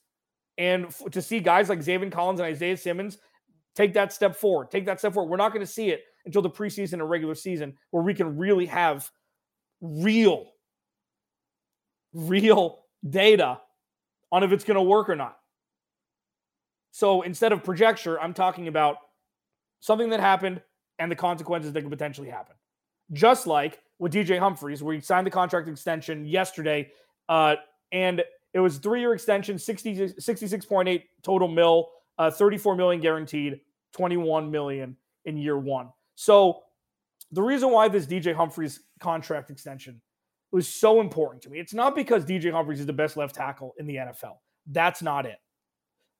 and 0.57 0.85
f- 0.85 1.03
to 1.11 1.21
see 1.21 1.39
guys 1.39 1.69
like 1.69 1.79
Zaven 1.79 2.11
Collins 2.11 2.39
and 2.39 2.47
Isaiah 2.47 2.75
Simmons 2.75 3.17
take 3.75 3.93
that 3.93 4.11
step 4.11 4.35
forward, 4.35 4.69
take 4.69 4.85
that 4.85 4.99
step 4.99 5.13
forward. 5.13 5.29
We're 5.29 5.37
not 5.37 5.53
going 5.53 5.65
to 5.65 5.71
see 5.71 5.89
it 5.89 6.03
until 6.25 6.41
the 6.41 6.49
preseason 6.49 6.93
and 6.93 7.09
regular 7.09 7.35
season 7.35 7.75
where 7.91 8.03
we 8.03 8.13
can 8.13 8.37
really 8.37 8.65
have 8.65 9.09
real, 9.79 10.51
real 12.13 12.83
data 13.09 13.59
on 14.31 14.43
if 14.43 14.51
it's 14.51 14.63
going 14.63 14.75
to 14.75 14.81
work 14.81 15.09
or 15.09 15.15
not. 15.15 15.37
So 16.91 17.21
instead 17.21 17.51
of 17.51 17.63
projecture, 17.63 18.19
I'm 18.19 18.33
talking 18.33 18.67
about 18.67 18.97
something 19.79 20.09
that 20.09 20.19
happened 20.19 20.61
and 20.99 21.11
the 21.11 21.15
consequences 21.15 21.73
that 21.73 21.81
could 21.81 21.91
potentially 21.91 22.29
happen. 22.29 22.55
Just 23.13 23.47
like 23.47 23.79
with 23.97 24.13
DJ 24.13 24.39
Humphries, 24.39 24.83
where 24.83 24.93
he 24.93 25.01
signed 25.01 25.25
the 25.25 25.31
contract 25.31 25.67
extension 25.67 26.25
yesterday, 26.25 26.91
uh, 27.29 27.55
and 27.91 28.23
it 28.53 28.59
was 28.59 28.77
three 28.77 28.99
year 28.99 29.13
extension, 29.13 29.57
60, 29.57 29.95
66.8 29.95 31.03
total 31.23 31.47
mil, 31.47 31.89
uh, 32.17 32.29
34 32.29 32.75
million 32.75 33.01
guaranteed, 33.01 33.59
21 33.93 34.51
million 34.51 34.95
in 35.25 35.37
year 35.37 35.57
one. 35.57 35.89
So 36.15 36.63
the 37.31 37.41
reason 37.41 37.71
why 37.71 37.87
this 37.87 38.05
DJ 38.05 38.35
Humphries 38.35 38.81
contract 38.99 39.49
extension 39.49 40.01
was 40.51 40.67
so 40.67 40.99
important 40.99 41.41
to 41.43 41.49
me, 41.49 41.59
it's 41.59 41.73
not 41.73 41.95
because 41.95 42.25
DJ 42.25 42.51
Humphries 42.51 42.81
is 42.81 42.85
the 42.85 42.93
best 42.93 43.15
left 43.15 43.35
tackle 43.35 43.73
in 43.77 43.87
the 43.87 43.95
NFL. 43.95 44.37
That's 44.67 45.01
not 45.01 45.25
it. 45.25 45.37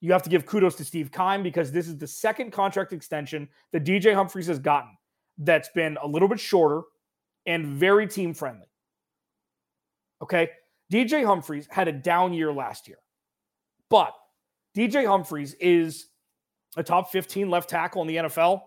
You 0.01 0.11
have 0.11 0.23
to 0.23 0.29
give 0.29 0.47
kudos 0.47 0.75
to 0.75 0.85
Steve 0.85 1.11
Keim 1.11 1.43
because 1.43 1.71
this 1.71 1.87
is 1.87 1.97
the 1.97 2.07
second 2.07 2.51
contract 2.51 2.91
extension 2.91 3.47
that 3.71 3.85
DJ 3.85 4.13
Humphries 4.15 4.47
has 4.47 4.59
gotten 4.59 4.97
that's 5.37 5.69
been 5.69 5.97
a 6.01 6.07
little 6.07 6.27
bit 6.27 6.39
shorter 6.39 6.81
and 7.45 7.67
very 7.67 8.07
team 8.07 8.33
friendly. 8.33 8.67
Okay. 10.21 10.49
DJ 10.91 11.25
Humphries 11.25 11.67
had 11.69 11.87
a 11.87 11.91
down 11.91 12.33
year 12.33 12.51
last 12.51 12.87
year, 12.87 12.97
but 13.89 14.13
DJ 14.75 15.07
Humphries 15.07 15.53
is 15.59 16.07
a 16.75 16.83
top 16.83 17.11
15 17.11 17.49
left 17.49 17.69
tackle 17.69 18.01
in 18.01 18.07
the 18.07 18.15
NFL. 18.17 18.61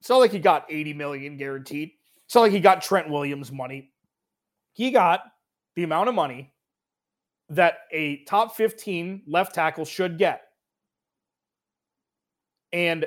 It's 0.00 0.08
not 0.08 0.18
like 0.18 0.32
he 0.32 0.38
got 0.38 0.66
80 0.68 0.94
million 0.94 1.36
guaranteed. 1.36 1.90
It's 2.26 2.34
not 2.34 2.42
like 2.42 2.52
he 2.52 2.60
got 2.60 2.82
Trent 2.82 3.10
Williams 3.10 3.50
money. 3.50 3.90
He 4.72 4.90
got 4.90 5.22
the 5.74 5.82
amount 5.82 6.08
of 6.08 6.14
money 6.14 6.52
that 7.50 7.78
a 7.92 8.22
top 8.24 8.56
15 8.56 9.22
left 9.26 9.54
tackle 9.54 9.84
should 9.84 10.18
get. 10.18 10.42
And 12.72 13.04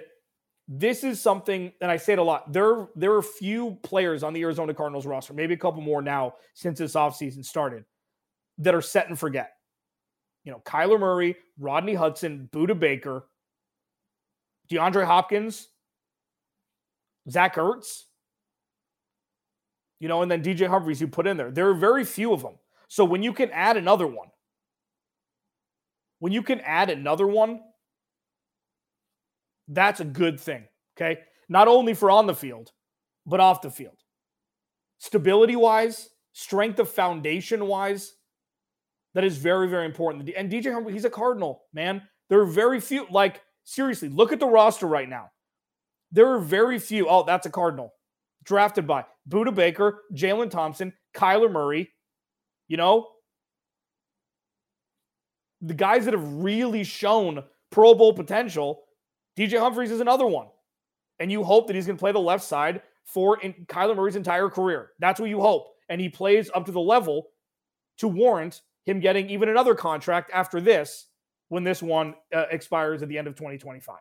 this 0.67 1.03
is 1.03 1.21
something, 1.21 1.71
and 1.81 1.89
I 1.89 1.97
say 1.97 2.13
it 2.13 2.19
a 2.19 2.23
lot. 2.23 2.51
There, 2.51 2.87
there 2.95 3.13
are 3.13 3.21
few 3.21 3.77
players 3.83 4.21
on 4.21 4.33
the 4.33 4.41
Arizona 4.41 4.73
Cardinals 4.73 5.05
roster, 5.05 5.33
maybe 5.33 5.53
a 5.53 5.57
couple 5.57 5.81
more 5.81 6.01
now 6.01 6.35
since 6.53 6.79
this 6.79 6.93
offseason 6.93 7.43
started, 7.43 7.85
that 8.57 8.75
are 8.75 8.81
set 8.81 9.07
and 9.07 9.17
forget. 9.17 9.53
You 10.43 10.51
know, 10.51 10.61
Kyler 10.65 10.99
Murray, 10.99 11.37
Rodney 11.57 11.93
Hudson, 11.93 12.49
Budda 12.51 12.77
Baker, 12.77 13.25
DeAndre 14.69 15.05
Hopkins, 15.05 15.69
Zach 17.29 17.55
Ertz, 17.55 18.03
you 20.01 20.09
know, 20.09 20.21
and 20.21 20.29
then 20.29 20.43
DJ 20.43 20.67
Humphries 20.67 20.99
you 20.99 21.07
put 21.07 21.27
in 21.27 21.37
there. 21.37 21.49
There 21.49 21.69
are 21.69 21.73
very 21.73 22.03
few 22.03 22.33
of 22.33 22.41
them. 22.41 22.55
So 22.89 23.05
when 23.05 23.23
you 23.23 23.31
can 23.31 23.49
add 23.51 23.77
another 23.77 24.05
one, 24.05 24.27
when 26.23 26.31
you 26.31 26.41
can 26.41 26.61
add 26.61 26.89
another 26.89 27.27
one, 27.27 27.59
that's 29.67 29.99
a 29.99 30.05
good 30.05 30.39
thing. 30.39 30.63
Okay. 30.95 31.19
Not 31.49 31.67
only 31.67 31.93
for 31.93 32.09
on 32.09 32.27
the 32.27 32.33
field, 32.33 32.71
but 33.25 33.41
off 33.41 33.61
the 33.61 33.69
field. 33.69 33.97
Stability 34.99 35.57
wise, 35.57 36.07
strength 36.31 36.79
of 36.79 36.89
foundation 36.89 37.67
wise, 37.67 38.13
that 39.15 39.25
is 39.25 39.37
very, 39.37 39.67
very 39.67 39.85
important. 39.85 40.29
And 40.37 40.49
DJ 40.49 40.71
Humphrey, 40.71 40.93
he's 40.93 41.03
a 41.03 41.09
Cardinal, 41.09 41.63
man. 41.73 42.03
There 42.29 42.39
are 42.39 42.45
very 42.45 42.79
few, 42.79 43.05
like, 43.11 43.41
seriously, 43.65 44.07
look 44.07 44.31
at 44.31 44.39
the 44.39 44.47
roster 44.47 44.87
right 44.87 45.09
now. 45.09 45.29
There 46.13 46.29
are 46.29 46.39
very 46.39 46.79
few. 46.79 47.09
Oh, 47.09 47.23
that's 47.23 47.47
a 47.47 47.51
Cardinal. 47.51 47.91
Drafted 48.45 48.87
by 48.87 49.03
Budda 49.27 49.53
Baker, 49.53 50.03
Jalen 50.15 50.51
Thompson, 50.51 50.93
Kyler 51.13 51.51
Murray. 51.51 51.89
You 52.69 52.77
know, 52.77 53.09
the 55.63 55.73
guys 55.73 56.05
that 56.05 56.13
have 56.13 56.43
really 56.43 56.83
shown 56.83 57.43
Pro 57.71 57.95
Bowl 57.95 58.13
potential 58.13 58.83
DJ 59.37 59.59
Humphries 59.59 59.91
is 59.91 60.01
another 60.01 60.27
one. 60.27 60.47
And 61.19 61.31
you 61.31 61.43
hope 61.43 61.67
that 61.67 61.75
he's 61.75 61.87
going 61.87 61.97
to 61.97 61.99
play 61.99 62.11
the 62.11 62.19
left 62.19 62.43
side 62.43 62.81
for 63.05 63.39
in 63.39 63.53
Kyler 63.67 63.95
Murray's 63.95 64.15
entire 64.15 64.49
career. 64.49 64.91
That's 64.99 65.19
what 65.19 65.29
you 65.29 65.41
hope. 65.41 65.67
And 65.89 65.99
he 65.99 66.09
plays 66.09 66.51
up 66.53 66.65
to 66.65 66.71
the 66.71 66.81
level 66.81 67.27
to 67.99 68.07
warrant 68.07 68.61
him 68.85 68.99
getting 68.99 69.29
even 69.29 69.49
another 69.49 69.73
contract 69.73 70.31
after 70.33 70.59
this 70.59 71.07
when 71.47 71.63
this 71.63 71.81
one 71.81 72.15
uh, 72.35 72.45
expires 72.51 73.01
at 73.01 73.09
the 73.09 73.17
end 73.17 73.27
of 73.27 73.35
2025. 73.35 73.95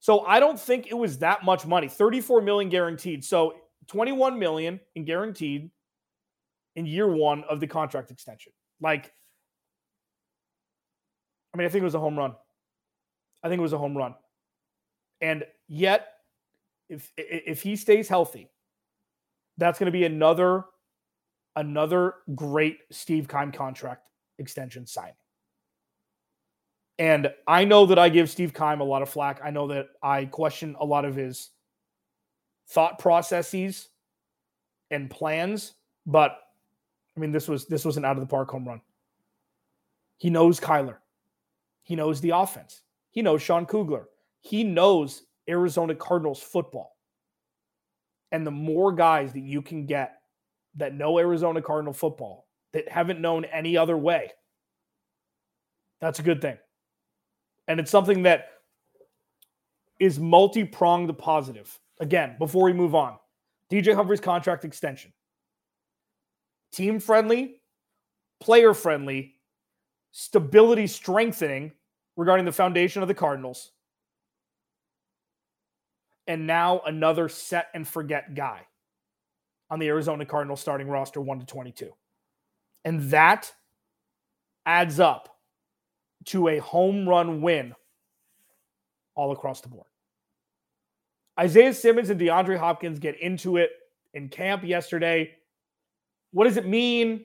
So 0.00 0.20
I 0.20 0.40
don't 0.40 0.58
think 0.58 0.86
it 0.88 0.94
was 0.94 1.18
that 1.18 1.44
much 1.44 1.66
money. 1.66 1.88
34 1.88 2.40
million 2.40 2.68
guaranteed. 2.68 3.24
So 3.24 3.54
21 3.88 4.38
million 4.38 4.80
in 4.94 5.04
guaranteed 5.04 5.70
in 6.76 6.86
year 6.86 7.08
1 7.08 7.44
of 7.44 7.60
the 7.60 7.66
contract 7.66 8.10
extension. 8.10 8.52
Like 8.80 9.12
I 11.52 11.58
mean, 11.58 11.66
I 11.66 11.70
think 11.70 11.82
it 11.82 11.84
was 11.84 11.94
a 11.94 12.00
home 12.00 12.18
run. 12.18 12.34
I 13.42 13.48
think 13.48 13.58
it 13.58 13.62
was 13.62 13.72
a 13.72 13.78
home 13.78 13.96
run. 13.96 14.14
And 15.20 15.44
yet, 15.66 16.08
if 16.88 17.10
if 17.16 17.62
he 17.62 17.76
stays 17.76 18.08
healthy, 18.08 18.50
that's 19.56 19.78
going 19.78 19.86
to 19.86 19.92
be 19.92 20.04
another 20.04 20.64
another 21.56 22.14
great 22.34 22.78
Steve 22.90 23.28
Keim 23.28 23.50
contract 23.50 24.08
extension 24.38 24.86
signing. 24.86 25.14
And 27.00 27.32
I 27.46 27.64
know 27.64 27.86
that 27.86 27.98
I 27.98 28.08
give 28.08 28.30
Steve 28.30 28.54
Keim 28.54 28.80
a 28.80 28.84
lot 28.84 29.02
of 29.02 29.08
flack. 29.08 29.40
I 29.42 29.50
know 29.50 29.68
that 29.68 29.88
I 30.02 30.24
question 30.24 30.76
a 30.78 30.84
lot 30.84 31.04
of 31.04 31.14
his 31.14 31.50
thought 32.68 32.98
processes 32.98 33.88
and 34.90 35.10
plans, 35.10 35.74
but 36.06 36.38
I 37.18 37.20
mean 37.20 37.32
this 37.32 37.48
was 37.48 37.66
this 37.66 37.84
was 37.84 37.96
an 37.96 38.04
out 38.04 38.16
of 38.16 38.20
the 38.20 38.28
park 38.28 38.48
home 38.48 38.68
run. 38.68 38.80
He 40.18 40.30
knows 40.30 40.60
Kyler. 40.60 40.98
He 41.82 41.96
knows 41.96 42.20
the 42.20 42.30
offense. 42.30 42.82
He 43.10 43.22
knows 43.22 43.42
Sean 43.42 43.66
Kugler. 43.66 44.08
He 44.40 44.62
knows 44.62 45.24
Arizona 45.48 45.96
Cardinals 45.96 46.40
football. 46.40 46.96
And 48.30 48.46
the 48.46 48.52
more 48.52 48.92
guys 48.92 49.32
that 49.32 49.40
you 49.40 49.62
can 49.62 49.86
get 49.86 50.20
that 50.76 50.94
know 50.94 51.18
Arizona 51.18 51.60
Cardinal 51.60 51.92
football, 51.92 52.46
that 52.72 52.88
haven't 52.88 53.20
known 53.20 53.44
any 53.46 53.76
other 53.76 53.96
way, 53.96 54.30
that's 56.00 56.20
a 56.20 56.22
good 56.22 56.40
thing. 56.40 56.58
And 57.66 57.80
it's 57.80 57.90
something 57.90 58.22
that 58.22 58.50
is 59.98 60.20
multi 60.20 60.62
pronged 60.62 61.16
positive. 61.18 61.76
Again, 61.98 62.36
before 62.38 62.62
we 62.62 62.72
move 62.72 62.94
on, 62.94 63.16
DJ 63.72 63.92
Humphries' 63.92 64.20
contract 64.20 64.64
extension. 64.64 65.12
Team 66.72 67.00
friendly, 67.00 67.60
player 68.40 68.74
friendly, 68.74 69.34
stability 70.12 70.86
strengthening 70.86 71.72
regarding 72.16 72.46
the 72.46 72.52
foundation 72.52 73.02
of 73.02 73.08
the 73.08 73.14
Cardinals. 73.14 73.72
And 76.26 76.46
now 76.46 76.82
another 76.84 77.28
set 77.28 77.68
and 77.74 77.86
forget 77.88 78.34
guy 78.34 78.66
on 79.70 79.78
the 79.78 79.88
Arizona 79.88 80.26
Cardinals 80.26 80.60
starting 80.60 80.88
roster 80.88 81.20
1 81.20 81.40
to 81.40 81.46
22. 81.46 81.90
And 82.84 83.10
that 83.10 83.52
adds 84.66 85.00
up 85.00 85.36
to 86.26 86.48
a 86.48 86.58
home 86.58 87.08
run 87.08 87.40
win 87.40 87.74
all 89.14 89.32
across 89.32 89.60
the 89.60 89.68
board. 89.68 89.86
Isaiah 91.38 91.72
Simmons 91.72 92.10
and 92.10 92.20
DeAndre 92.20 92.58
Hopkins 92.58 92.98
get 92.98 93.18
into 93.20 93.56
it 93.56 93.70
in 94.12 94.28
camp 94.28 94.64
yesterday. 94.64 95.34
What 96.32 96.44
does 96.44 96.56
it 96.56 96.66
mean? 96.66 97.24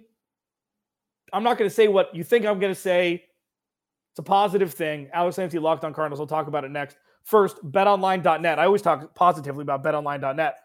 I'm 1.32 1.44
not 1.44 1.58
going 1.58 1.70
to 1.70 1.74
say 1.74 1.88
what 1.88 2.16
you 2.16 2.24
think 2.24 2.46
I'm 2.46 2.60
going 2.60 2.74
to 2.74 2.80
say. 2.80 3.24
It's 4.12 4.20
a 4.20 4.24
positive 4.24 4.74
thing. 4.74 5.10
Alex 5.12 5.36
Clancy, 5.36 5.58
Locked 5.58 5.84
on 5.84 5.94
Cardinals. 5.94 6.20
We'll 6.20 6.28
talk 6.28 6.48
about 6.48 6.64
it 6.64 6.72
next. 6.72 6.98
First, 7.24 7.58
betonline.net. 7.72 8.60
I 8.60 8.66
always 8.66 8.82
talk 8.82 9.16
positively 9.16 9.64
about 9.64 9.84
betonline.net. 9.84 10.56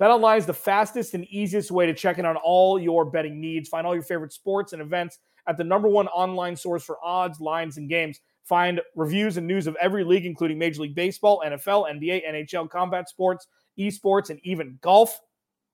BetOnline 0.00 0.38
is 0.38 0.46
the 0.46 0.54
fastest 0.54 1.14
and 1.14 1.24
easiest 1.26 1.70
way 1.70 1.86
to 1.86 1.94
check 1.94 2.18
in 2.18 2.26
on 2.26 2.36
all 2.36 2.78
your 2.78 3.04
betting 3.04 3.40
needs. 3.40 3.68
Find 3.68 3.86
all 3.86 3.94
your 3.94 4.02
favorite 4.02 4.32
sports 4.32 4.72
and 4.72 4.82
events 4.82 5.18
at 5.46 5.56
the 5.56 5.64
number 5.64 5.88
one 5.88 6.08
online 6.08 6.56
source 6.56 6.84
for 6.84 6.98
odds, 7.02 7.40
lines, 7.40 7.78
and 7.78 7.88
games. 7.88 8.20
Find 8.44 8.80
reviews 8.94 9.38
and 9.38 9.46
news 9.46 9.66
of 9.66 9.76
every 9.80 10.04
league, 10.04 10.26
including 10.26 10.58
Major 10.58 10.82
League 10.82 10.94
Baseball, 10.94 11.42
NFL, 11.46 11.90
NBA, 11.90 12.28
NHL, 12.28 12.68
combat 12.68 13.08
sports, 13.08 13.46
esports, 13.78 14.30
and 14.30 14.38
even 14.42 14.78
golf. 14.82 15.18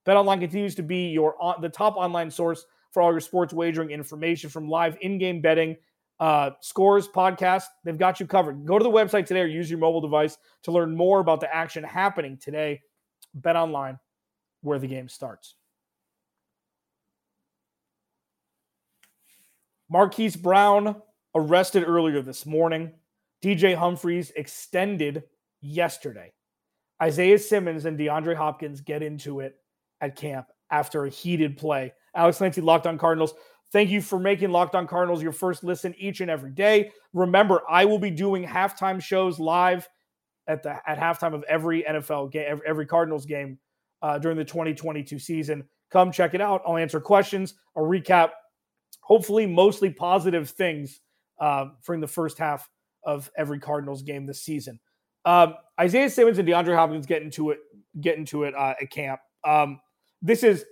BetOnline 0.06 0.40
continues 0.40 0.74
to 0.76 0.82
be 0.82 1.08
your 1.08 1.40
on, 1.40 1.60
the 1.60 1.68
top 1.68 1.96
online 1.96 2.30
source 2.30 2.64
for 2.90 3.02
all 3.02 3.10
your 3.10 3.20
sports 3.20 3.52
wagering 3.52 3.90
information 3.90 4.50
from 4.50 4.68
live 4.68 4.96
in-game 5.00 5.40
betting, 5.40 5.76
uh, 6.20 6.50
scores, 6.60 7.08
podcasts. 7.08 7.66
They've 7.84 7.98
got 7.98 8.20
you 8.20 8.26
covered. 8.26 8.64
Go 8.66 8.78
to 8.78 8.82
the 8.82 8.90
website 8.90 9.26
today 9.26 9.40
or 9.40 9.46
use 9.46 9.70
your 9.70 9.78
mobile 9.78 10.00
device 10.00 10.36
to 10.64 10.72
learn 10.72 10.94
more 10.96 11.20
about 11.20 11.40
the 11.40 11.54
action 11.54 11.82
happening 11.82 12.36
today. 12.36 12.80
BetOnline 13.40 13.98
where 14.62 14.78
the 14.78 14.86
game 14.86 15.08
starts. 15.08 15.54
Marquise 19.88 20.36
Brown 20.36 20.96
arrested 21.34 21.84
earlier 21.86 22.22
this 22.22 22.46
morning. 22.46 22.92
DJ 23.42 23.76
Humphries 23.76 24.32
extended 24.36 25.24
yesterday. 25.60 26.32
Isaiah 27.02 27.38
Simmons 27.38 27.84
and 27.84 27.98
DeAndre 27.98 28.36
Hopkins 28.36 28.80
get 28.80 29.02
into 29.02 29.40
it 29.40 29.56
at 30.02 30.16
camp 30.16 30.48
after 30.70 31.04
a 31.04 31.08
heated 31.08 31.56
play. 31.56 31.92
Alex 32.14 32.38
Clancy, 32.38 32.60
Locked 32.60 32.86
on 32.86 32.98
Cardinals. 32.98 33.32
Thank 33.72 33.88
you 33.88 34.02
for 34.02 34.18
making 34.18 34.50
Locked 34.50 34.74
on 34.74 34.86
Cardinals 34.86 35.22
your 35.22 35.32
first 35.32 35.64
listen 35.64 35.94
each 35.96 36.20
and 36.20 36.30
every 36.30 36.50
day. 36.50 36.90
Remember, 37.14 37.62
I 37.70 37.86
will 37.86 37.98
be 37.98 38.10
doing 38.10 38.44
halftime 38.44 39.02
shows 39.02 39.38
live 39.38 39.88
at 40.46 40.62
the 40.62 40.76
at 40.86 40.98
halftime 40.98 41.34
of 41.34 41.42
every 41.44 41.82
NFL 41.84 42.32
game, 42.32 42.60
every 42.66 42.84
Cardinals 42.84 43.24
game 43.24 43.58
uh, 44.02 44.18
during 44.18 44.36
the 44.36 44.44
2022 44.44 45.18
season. 45.18 45.64
Come 45.90 46.12
check 46.12 46.34
it 46.34 46.40
out. 46.40 46.62
I'll 46.66 46.76
answer 46.76 47.00
questions. 47.00 47.54
I'll 47.76 47.84
recap, 47.84 48.30
hopefully, 49.00 49.46
mostly 49.46 49.88
positive 49.88 50.50
things 50.50 51.00
uh, 51.40 51.66
from 51.80 52.00
the 52.00 52.06
first 52.06 52.38
half 52.38 52.68
of 53.04 53.30
every 53.36 53.58
Cardinals 53.58 54.02
game 54.02 54.26
this 54.26 54.42
season. 54.42 54.80
Um, 55.24 55.54
Isaiah 55.80 56.10
Simmons 56.10 56.38
and 56.38 56.48
DeAndre 56.48 56.74
Hopkins 56.74 57.06
get 57.06 57.22
into 57.22 57.50
it, 57.50 57.58
get 58.00 58.16
into 58.16 58.44
it 58.44 58.54
uh, 58.54 58.74
at 58.80 58.90
camp. 58.90 59.20
Um, 59.44 59.80
this 60.22 60.42
is 60.42 60.64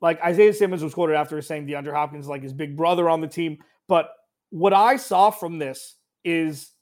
like 0.00 0.20
Isaiah 0.22 0.52
Simmons 0.52 0.82
was 0.82 0.92
quoted 0.92 1.14
after 1.14 1.40
saying 1.40 1.66
DeAndre 1.66 1.92
Hopkins 1.92 2.26
like 2.26 2.42
his 2.42 2.52
big 2.52 2.76
brother 2.76 3.08
on 3.08 3.20
the 3.20 3.28
team. 3.28 3.58
But 3.88 4.10
what 4.50 4.74
I 4.74 4.96
saw 4.96 5.30
from 5.30 5.58
this 5.58 5.94
is 6.24 6.72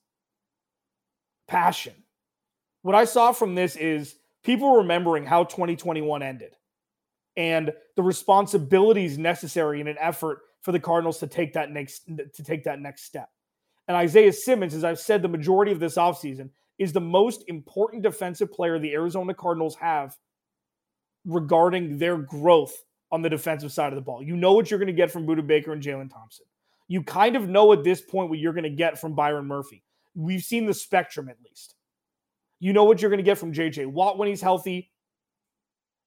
passion. 1.46 1.94
What 2.82 2.94
I 2.94 3.04
saw 3.04 3.32
from 3.32 3.54
this 3.54 3.76
is 3.76 4.16
people 4.42 4.76
remembering 4.76 5.26
how 5.26 5.44
2021 5.44 6.22
ended 6.22 6.56
and 7.36 7.70
the 7.96 8.02
responsibilities 8.02 9.18
necessary 9.18 9.80
in 9.80 9.86
an 9.86 9.96
effort 10.00 10.40
for 10.62 10.72
the 10.72 10.80
Cardinals 10.80 11.18
to 11.18 11.26
take 11.26 11.52
that 11.52 11.70
next 11.70 12.08
to 12.34 12.42
take 12.42 12.64
that 12.64 12.80
next 12.80 13.04
step. 13.04 13.28
And 13.88 13.96
Isaiah 13.96 14.32
Simmons, 14.32 14.74
as 14.74 14.84
I've 14.84 15.00
said 15.00 15.20
the 15.20 15.28
majority 15.28 15.72
of 15.72 15.80
this 15.80 15.96
offseason, 15.96 16.50
is 16.78 16.92
the 16.92 17.00
most 17.00 17.44
important 17.48 18.02
defensive 18.02 18.52
player 18.52 18.78
the 18.78 18.92
Arizona 18.92 19.34
Cardinals 19.34 19.76
have 19.76 20.16
regarding 21.24 21.98
their 21.98 22.16
growth 22.16 22.74
on 23.12 23.22
the 23.22 23.30
defensive 23.30 23.72
side 23.72 23.92
of 23.92 23.96
the 23.96 24.02
ball. 24.02 24.22
You 24.22 24.37
know 24.37 24.52
what 24.52 24.70
you're 24.70 24.78
going 24.78 24.87
to 24.87 24.92
get 24.92 25.11
from 25.11 25.26
Budda 25.26 25.46
Baker 25.46 25.72
and 25.72 25.83
Jalen 25.83 26.12
Thompson. 26.12 26.46
You 26.88 27.02
kind 27.02 27.37
of 27.37 27.48
know 27.48 27.72
at 27.72 27.85
this 27.85 28.00
point 28.00 28.30
what 28.30 28.38
you're 28.38 28.52
going 28.52 28.64
to 28.64 28.70
get 28.70 28.98
from 28.98 29.14
Byron 29.14 29.46
Murphy. 29.46 29.85
We've 30.14 30.42
seen 30.42 30.66
the 30.66 30.74
spectrum 30.74 31.28
at 31.28 31.37
least. 31.44 31.74
You 32.59 32.72
know 32.72 32.85
what 32.85 33.00
you're 33.00 33.11
going 33.11 33.18
to 33.18 33.24
get 33.24 33.38
from 33.38 33.52
JJ 33.52 33.87
Watt 33.87 34.18
when 34.18 34.28
he's 34.28 34.42
healthy. 34.42 34.90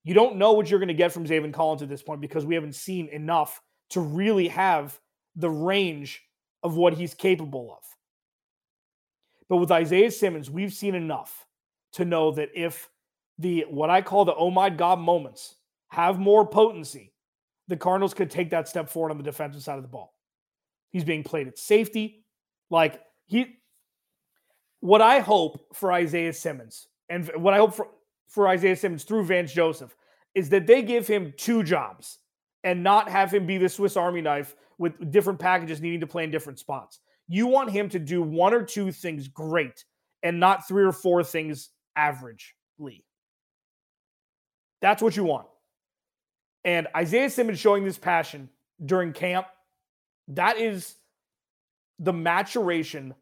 You 0.03 0.13
don't 0.13 0.35
know 0.35 0.51
what 0.51 0.69
you're 0.69 0.79
going 0.79 0.89
to 0.89 0.93
get 0.93 1.11
from 1.11 1.25
Zaven 1.25 1.53
Collins 1.53 1.81
at 1.81 1.89
this 1.89 2.03
point 2.03 2.21
because 2.21 2.45
we 2.45 2.55
haven't 2.55 2.75
seen 2.75 3.07
enough 3.07 3.61
to 3.91 4.01
really 4.01 4.49
have 4.49 4.99
the 5.35 5.49
range 5.49 6.21
of 6.61 6.75
what 6.75 6.93
he's 6.93 7.13
capable 7.13 7.71
of. 7.71 7.83
But 9.49 9.57
with 9.57 9.71
Isaiah 9.71 10.11
Simmons, 10.11 10.49
we've 10.49 10.73
seen 10.73 10.95
enough 10.95 11.45
to 11.93 12.05
know 12.05 12.31
that 12.31 12.49
if 12.55 12.89
the 13.39 13.65
what 13.69 13.89
I 13.89 14.01
call 14.01 14.25
the 14.25 14.35
oh 14.35 14.51
my 14.51 14.69
God 14.69 14.99
moments 14.99 15.55
have 15.89 16.19
more 16.19 16.45
potency, 16.45 17.13
the 17.67 17.77
Cardinals 17.77 18.13
could 18.13 18.29
take 18.29 18.49
that 18.51 18.67
step 18.67 18.89
forward 18.89 19.11
on 19.11 19.17
the 19.17 19.23
defensive 19.23 19.63
side 19.63 19.77
of 19.77 19.83
the 19.83 19.89
ball. 19.89 20.13
He's 20.91 21.03
being 21.03 21.23
played 21.23 21.47
at 21.47 21.57
safety. 21.57 22.25
Like 22.69 23.01
he 23.25 23.57
what 24.79 25.01
I 25.01 25.19
hope 25.19 25.65
for 25.73 25.91
Isaiah 25.91 26.33
Simmons 26.33 26.87
and 27.09 27.29
what 27.35 27.53
I 27.53 27.57
hope 27.57 27.73
for, 27.73 27.87
for 28.27 28.47
Isaiah 28.47 28.75
Simmons 28.75 29.03
through 29.03 29.23
Vance 29.25 29.53
Joseph 29.53 29.95
is 30.35 30.49
that 30.49 30.67
they 30.67 30.81
give 30.81 31.07
him 31.07 31.33
two 31.37 31.63
jobs 31.63 32.19
and 32.63 32.83
not 32.83 33.09
have 33.09 33.31
him 33.33 33.45
be 33.45 33.57
the 33.57 33.69
Swiss 33.69 33.95
Army 33.95 34.21
knife 34.21 34.55
with 34.77 35.11
different 35.11 35.39
packages 35.39 35.81
needing 35.81 35.99
to 35.99 36.07
play 36.07 36.23
in 36.23 36.31
different 36.31 36.59
spots. 36.59 36.99
You 37.27 37.47
want 37.47 37.71
him 37.71 37.89
to 37.89 37.99
do 37.99 38.21
one 38.21 38.53
or 38.53 38.63
two 38.63 38.91
things 38.91 39.27
great 39.27 39.85
and 40.23 40.39
not 40.39 40.67
three 40.67 40.83
or 40.83 40.91
four 40.91 41.23
things 41.23 41.69
averagely. 41.97 43.03
That's 44.83 45.01
what 45.01 45.15
you 45.15 45.23
want. 45.23 45.47
And 46.65 46.89
Isaiah 46.93 47.29
Simmons 47.29 47.57
showing 47.57 47.85
this 47.85 47.97
passion 47.97 48.49
during 48.85 49.13
camp, 49.13 49.47
that 50.27 50.57
is 50.57 50.95
the 51.99 52.11
maturation 52.11 53.13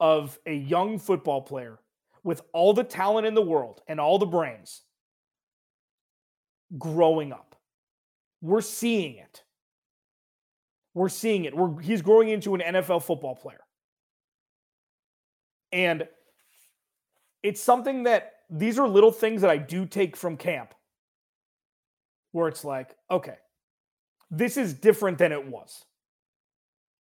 of 0.00 0.38
a 0.46 0.54
young 0.54 0.98
football 0.98 1.42
player 1.42 1.78
with 2.24 2.40
all 2.54 2.72
the 2.72 2.82
talent 2.82 3.26
in 3.26 3.34
the 3.34 3.42
world 3.42 3.82
and 3.86 4.00
all 4.00 4.18
the 4.18 4.24
brains 4.24 4.84
growing 6.78 7.30
up. 7.30 7.56
We're 8.40 8.62
seeing 8.62 9.16
it. 9.16 9.42
We're 10.94 11.10
seeing 11.10 11.44
it. 11.44 11.54
We're, 11.54 11.78
he's 11.78 12.00
growing 12.00 12.30
into 12.30 12.54
an 12.54 12.62
NFL 12.62 13.02
football 13.02 13.34
player. 13.34 13.60
And 15.72 16.08
it's 17.42 17.60
something 17.60 18.04
that 18.04 18.32
these 18.48 18.78
are 18.78 18.88
little 18.88 19.12
things 19.12 19.42
that 19.42 19.50
I 19.50 19.58
do 19.58 19.84
take 19.84 20.16
from 20.16 20.38
camp 20.38 20.72
where 22.32 22.48
it's 22.48 22.64
like, 22.64 22.94
okay, 23.10 23.36
this 24.30 24.56
is 24.56 24.74
different 24.74 25.18
than 25.18 25.32
it 25.32 25.46
was. 25.46 25.84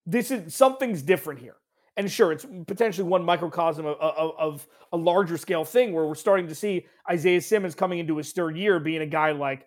This 0.06 0.30
is 0.30 0.54
something's 0.54 1.02
different 1.02 1.40
here. 1.40 1.56
And 1.96 2.10
sure, 2.10 2.32
it's 2.32 2.46
potentially 2.66 3.06
one 3.06 3.24
microcosm 3.24 3.84
of, 3.84 3.98
of, 4.00 4.32
of, 4.38 4.66
a 4.94 4.96
larger 4.96 5.36
scale 5.38 5.64
thing 5.64 5.92
where 5.92 6.06
we're 6.06 6.14
starting 6.14 6.48
to 6.48 6.54
see 6.54 6.86
Isaiah 7.10 7.40
Simmons 7.40 7.74
coming 7.74 7.98
into 7.98 8.16
his 8.16 8.32
third 8.32 8.56
year 8.56 8.78
being 8.80 9.02
a 9.02 9.06
guy 9.06 9.32
like, 9.32 9.66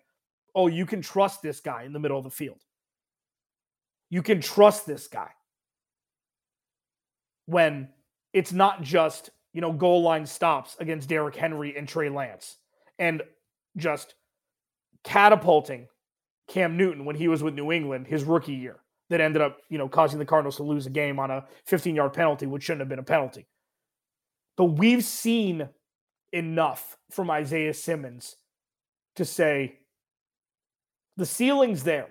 oh, 0.54 0.66
you 0.66 0.86
can 0.86 1.02
trust 1.02 1.42
this 1.42 1.60
guy 1.60 1.84
in 1.84 1.92
the 1.92 1.98
middle 1.98 2.18
of 2.18 2.24
the 2.24 2.30
field. 2.30 2.58
You 4.10 4.22
can 4.22 4.40
trust 4.40 4.86
this 4.86 5.08
guy. 5.08 5.30
When 7.46 7.88
it's 8.32 8.52
not 8.52 8.82
just, 8.82 9.30
you 9.52 9.60
know, 9.60 9.72
goal 9.72 10.02
line 10.02 10.26
stops 10.26 10.76
against 10.80 11.08
Derrick 11.08 11.36
Henry 11.36 11.76
and 11.76 11.88
Trey 11.88 12.08
Lance 12.08 12.56
and 12.98 13.22
just 13.76 14.14
catapulting 15.06 15.86
Cam 16.48 16.76
Newton 16.76 17.04
when 17.04 17.16
he 17.16 17.28
was 17.28 17.42
with 17.42 17.54
New 17.54 17.72
England 17.72 18.06
his 18.06 18.24
rookie 18.24 18.54
year 18.54 18.76
that 19.08 19.20
ended 19.20 19.40
up, 19.40 19.58
you 19.70 19.78
know, 19.78 19.88
causing 19.88 20.18
the 20.18 20.24
Cardinals 20.24 20.56
to 20.56 20.64
lose 20.64 20.86
a 20.86 20.90
game 20.90 21.18
on 21.18 21.30
a 21.30 21.44
15-yard 21.70 22.12
penalty, 22.12 22.44
which 22.46 22.64
shouldn't 22.64 22.80
have 22.80 22.88
been 22.88 22.98
a 22.98 23.04
penalty. 23.04 23.46
But 24.56 24.64
we've 24.64 25.04
seen 25.04 25.68
enough 26.32 26.98
from 27.10 27.30
Isaiah 27.30 27.72
Simmons 27.72 28.36
to 29.14 29.24
say 29.24 29.78
the 31.16 31.26
ceiling's 31.26 31.84
there. 31.84 32.08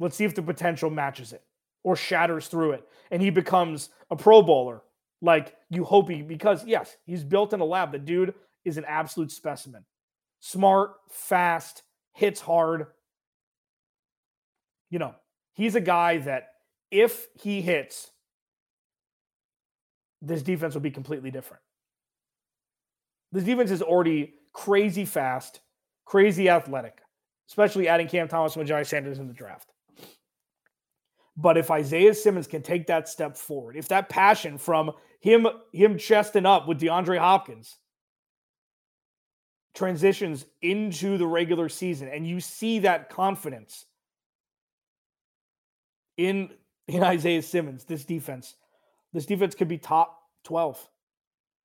Let's 0.00 0.16
see 0.16 0.24
if 0.24 0.34
the 0.34 0.42
potential 0.42 0.90
matches 0.90 1.32
it 1.32 1.42
or 1.84 1.94
shatters 1.94 2.48
through 2.48 2.72
it 2.72 2.88
and 3.10 3.22
he 3.22 3.30
becomes 3.30 3.90
a 4.10 4.16
pro 4.16 4.42
bowler 4.42 4.82
like 5.22 5.54
you 5.68 5.84
hope 5.84 6.10
he 6.10 6.22
because 6.22 6.64
yes, 6.66 6.96
he's 7.06 7.22
built 7.22 7.52
in 7.52 7.60
a 7.60 7.64
lab. 7.64 7.92
The 7.92 7.98
dude 7.98 8.34
is 8.64 8.76
an 8.76 8.84
absolute 8.86 9.30
specimen. 9.30 9.84
Smart, 10.40 10.92
fast, 11.10 11.82
hits 12.12 12.40
hard. 12.40 12.86
You 14.88 14.98
know, 14.98 15.14
he's 15.52 15.74
a 15.74 15.80
guy 15.80 16.18
that 16.18 16.48
if 16.90 17.28
he 17.40 17.60
hits, 17.60 18.10
this 20.22 20.42
defense 20.42 20.74
will 20.74 20.80
be 20.80 20.90
completely 20.90 21.30
different. 21.30 21.62
This 23.32 23.44
defense 23.44 23.70
is 23.70 23.82
already 23.82 24.34
crazy 24.52 25.04
fast, 25.04 25.60
crazy 26.04 26.48
athletic, 26.48 27.00
especially 27.48 27.86
adding 27.86 28.08
Cam 28.08 28.26
Thomas 28.26 28.56
and 28.56 28.66
Jai 28.66 28.82
Sanders 28.82 29.18
in 29.18 29.28
the 29.28 29.34
draft. 29.34 29.72
But 31.36 31.56
if 31.56 31.70
Isaiah 31.70 32.14
Simmons 32.14 32.46
can 32.46 32.62
take 32.62 32.88
that 32.88 33.08
step 33.08 33.36
forward, 33.36 33.76
if 33.76 33.88
that 33.88 34.08
passion 34.08 34.58
from 34.58 34.92
him 35.20 35.46
him 35.72 35.96
chesting 35.96 36.44
up 36.46 36.66
with 36.66 36.80
DeAndre 36.80 37.18
Hopkins 37.18 37.76
transitions 39.74 40.46
into 40.62 41.16
the 41.16 41.26
regular 41.26 41.68
season 41.68 42.08
and 42.08 42.26
you 42.26 42.40
see 42.40 42.80
that 42.80 43.08
confidence 43.08 43.86
in 46.16 46.50
in 46.90 47.02
Isaiah 47.02 47.42
Simmons, 47.42 47.84
this 47.84 48.04
defense, 48.04 48.56
this 49.12 49.26
defense 49.26 49.54
could 49.54 49.68
be 49.68 49.78
top 49.78 50.18
12. 50.44 50.88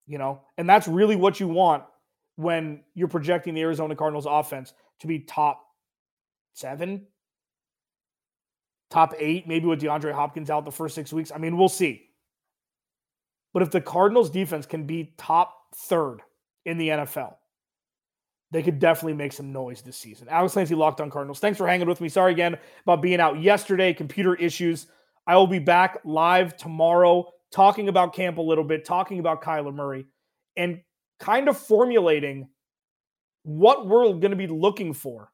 You 0.08 0.20
know, 0.20 0.42
and 0.58 0.70
that's 0.70 0.88
really 0.88 1.16
what 1.16 1.40
you 1.40 1.48
want 1.48 1.84
when 2.36 2.84
you're 2.94 3.08
projecting 3.08 3.56
the 3.56 3.62
Arizona 3.62 3.96
Cardinals 3.96 4.28
offense 4.30 4.74
to 5.00 5.08
be 5.08 5.20
top 5.20 5.64
7, 6.54 7.08
top 8.92 9.16
8, 9.18 9.48
maybe 9.48 9.66
with 9.66 9.82
DeAndre 9.82 10.14
Hopkins 10.14 10.52
out 10.52 10.64
the 10.64 10.72
first 10.72 10.94
6 10.94 11.12
weeks. 11.12 11.32
I 11.34 11.40
mean, 11.40 11.58
we'll 11.58 11.70
see. 11.70 12.04
But 13.52 13.64
if 13.64 13.72
the 13.72 13.82
Cardinals 13.82 14.30
defense 14.30 14.68
can 14.68 14.86
be 14.86 15.14
top 15.18 15.56
3rd 15.90 16.20
in 16.66 16.78
the 16.78 16.90
NFL, 16.90 17.36
they 18.52 18.64
could 18.64 18.80
definitely 18.80 19.14
make 19.14 19.34
some 19.34 19.52
noise 19.52 19.82
this 19.82 19.98
season. 19.98 20.28
Alex 20.30 20.54
Clancy, 20.54 20.76
Locked 20.76 21.02
on 21.02 21.10
Cardinals. 21.10 21.40
Thanks 21.40 21.58
for 21.58 21.68
hanging 21.68 21.88
with 21.88 22.02
me. 22.02 22.10
Sorry 22.10 22.32
again 22.32 22.58
about 22.84 23.02
being 23.02 23.20
out 23.20 23.42
yesterday, 23.42 23.94
computer 23.94 24.36
issues. 24.36 24.88
I 25.28 25.36
will 25.36 25.48
be 25.48 25.60
back 25.60 26.00
live 26.06 26.56
tomorrow 26.56 27.32
talking 27.52 27.90
about 27.90 28.14
camp 28.14 28.38
a 28.38 28.42
little 28.42 28.64
bit, 28.64 28.86
talking 28.86 29.20
about 29.20 29.42
Kyler 29.42 29.74
Murray, 29.74 30.06
and 30.56 30.82
kind 31.20 31.48
of 31.48 31.58
formulating 31.58 32.50
what 33.44 33.88
we're 33.88 34.06
going 34.14 34.32
to 34.32 34.36
be 34.36 34.48
looking 34.48 34.94
for 34.94 35.32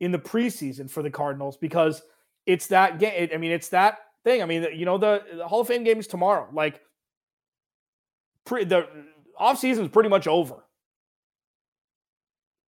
in 0.00 0.12
the 0.12 0.18
preseason 0.18 0.90
for 0.90 1.02
the 1.02 1.10
Cardinals 1.10 1.56
because 1.56 2.02
it's 2.46 2.66
that 2.68 2.98
game. 2.98 3.30
I 3.32 3.36
mean, 3.36 3.52
it's 3.52 3.68
that 3.68 3.98
thing. 4.24 4.42
I 4.42 4.46
mean, 4.46 4.66
you 4.74 4.84
know, 4.84 4.98
the, 4.98 5.22
the 5.36 5.46
Hall 5.46 5.60
of 5.60 5.68
Fame 5.68 5.84
game 5.84 5.98
is 5.98 6.06
tomorrow. 6.06 6.48
Like, 6.52 6.80
pre, 8.44 8.64
the 8.64 8.86
offseason 9.40 9.82
is 9.82 9.88
pretty 9.88 10.08
much 10.08 10.26
over 10.26 10.64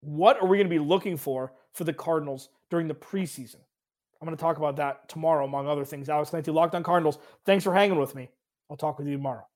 what 0.04 0.40
are 0.40 0.46
we 0.46 0.56
going 0.56 0.68
to 0.68 0.74
be 0.74 0.78
looking 0.78 1.16
for 1.16 1.52
for 1.72 1.84
the 1.84 1.92
Cardinals 1.92 2.48
during 2.70 2.88
the 2.88 2.94
preseason? 2.94 3.56
I'm 4.20 4.26
going 4.26 4.36
to 4.36 4.40
talk 4.40 4.56
about 4.56 4.76
that 4.76 5.08
tomorrow, 5.08 5.44
among 5.44 5.66
other 5.66 5.84
things. 5.84 6.08
Alex 6.08 6.30
Clancy, 6.30 6.50
Locked 6.50 6.74
on 6.74 6.82
Cardinals. 6.82 7.18
Thanks 7.44 7.64
for 7.64 7.74
hanging 7.74 7.98
with 7.98 8.14
me. 8.14 8.30
I'll 8.70 8.76
talk 8.76 8.98
with 8.98 9.06
you 9.06 9.16
tomorrow. 9.16 9.46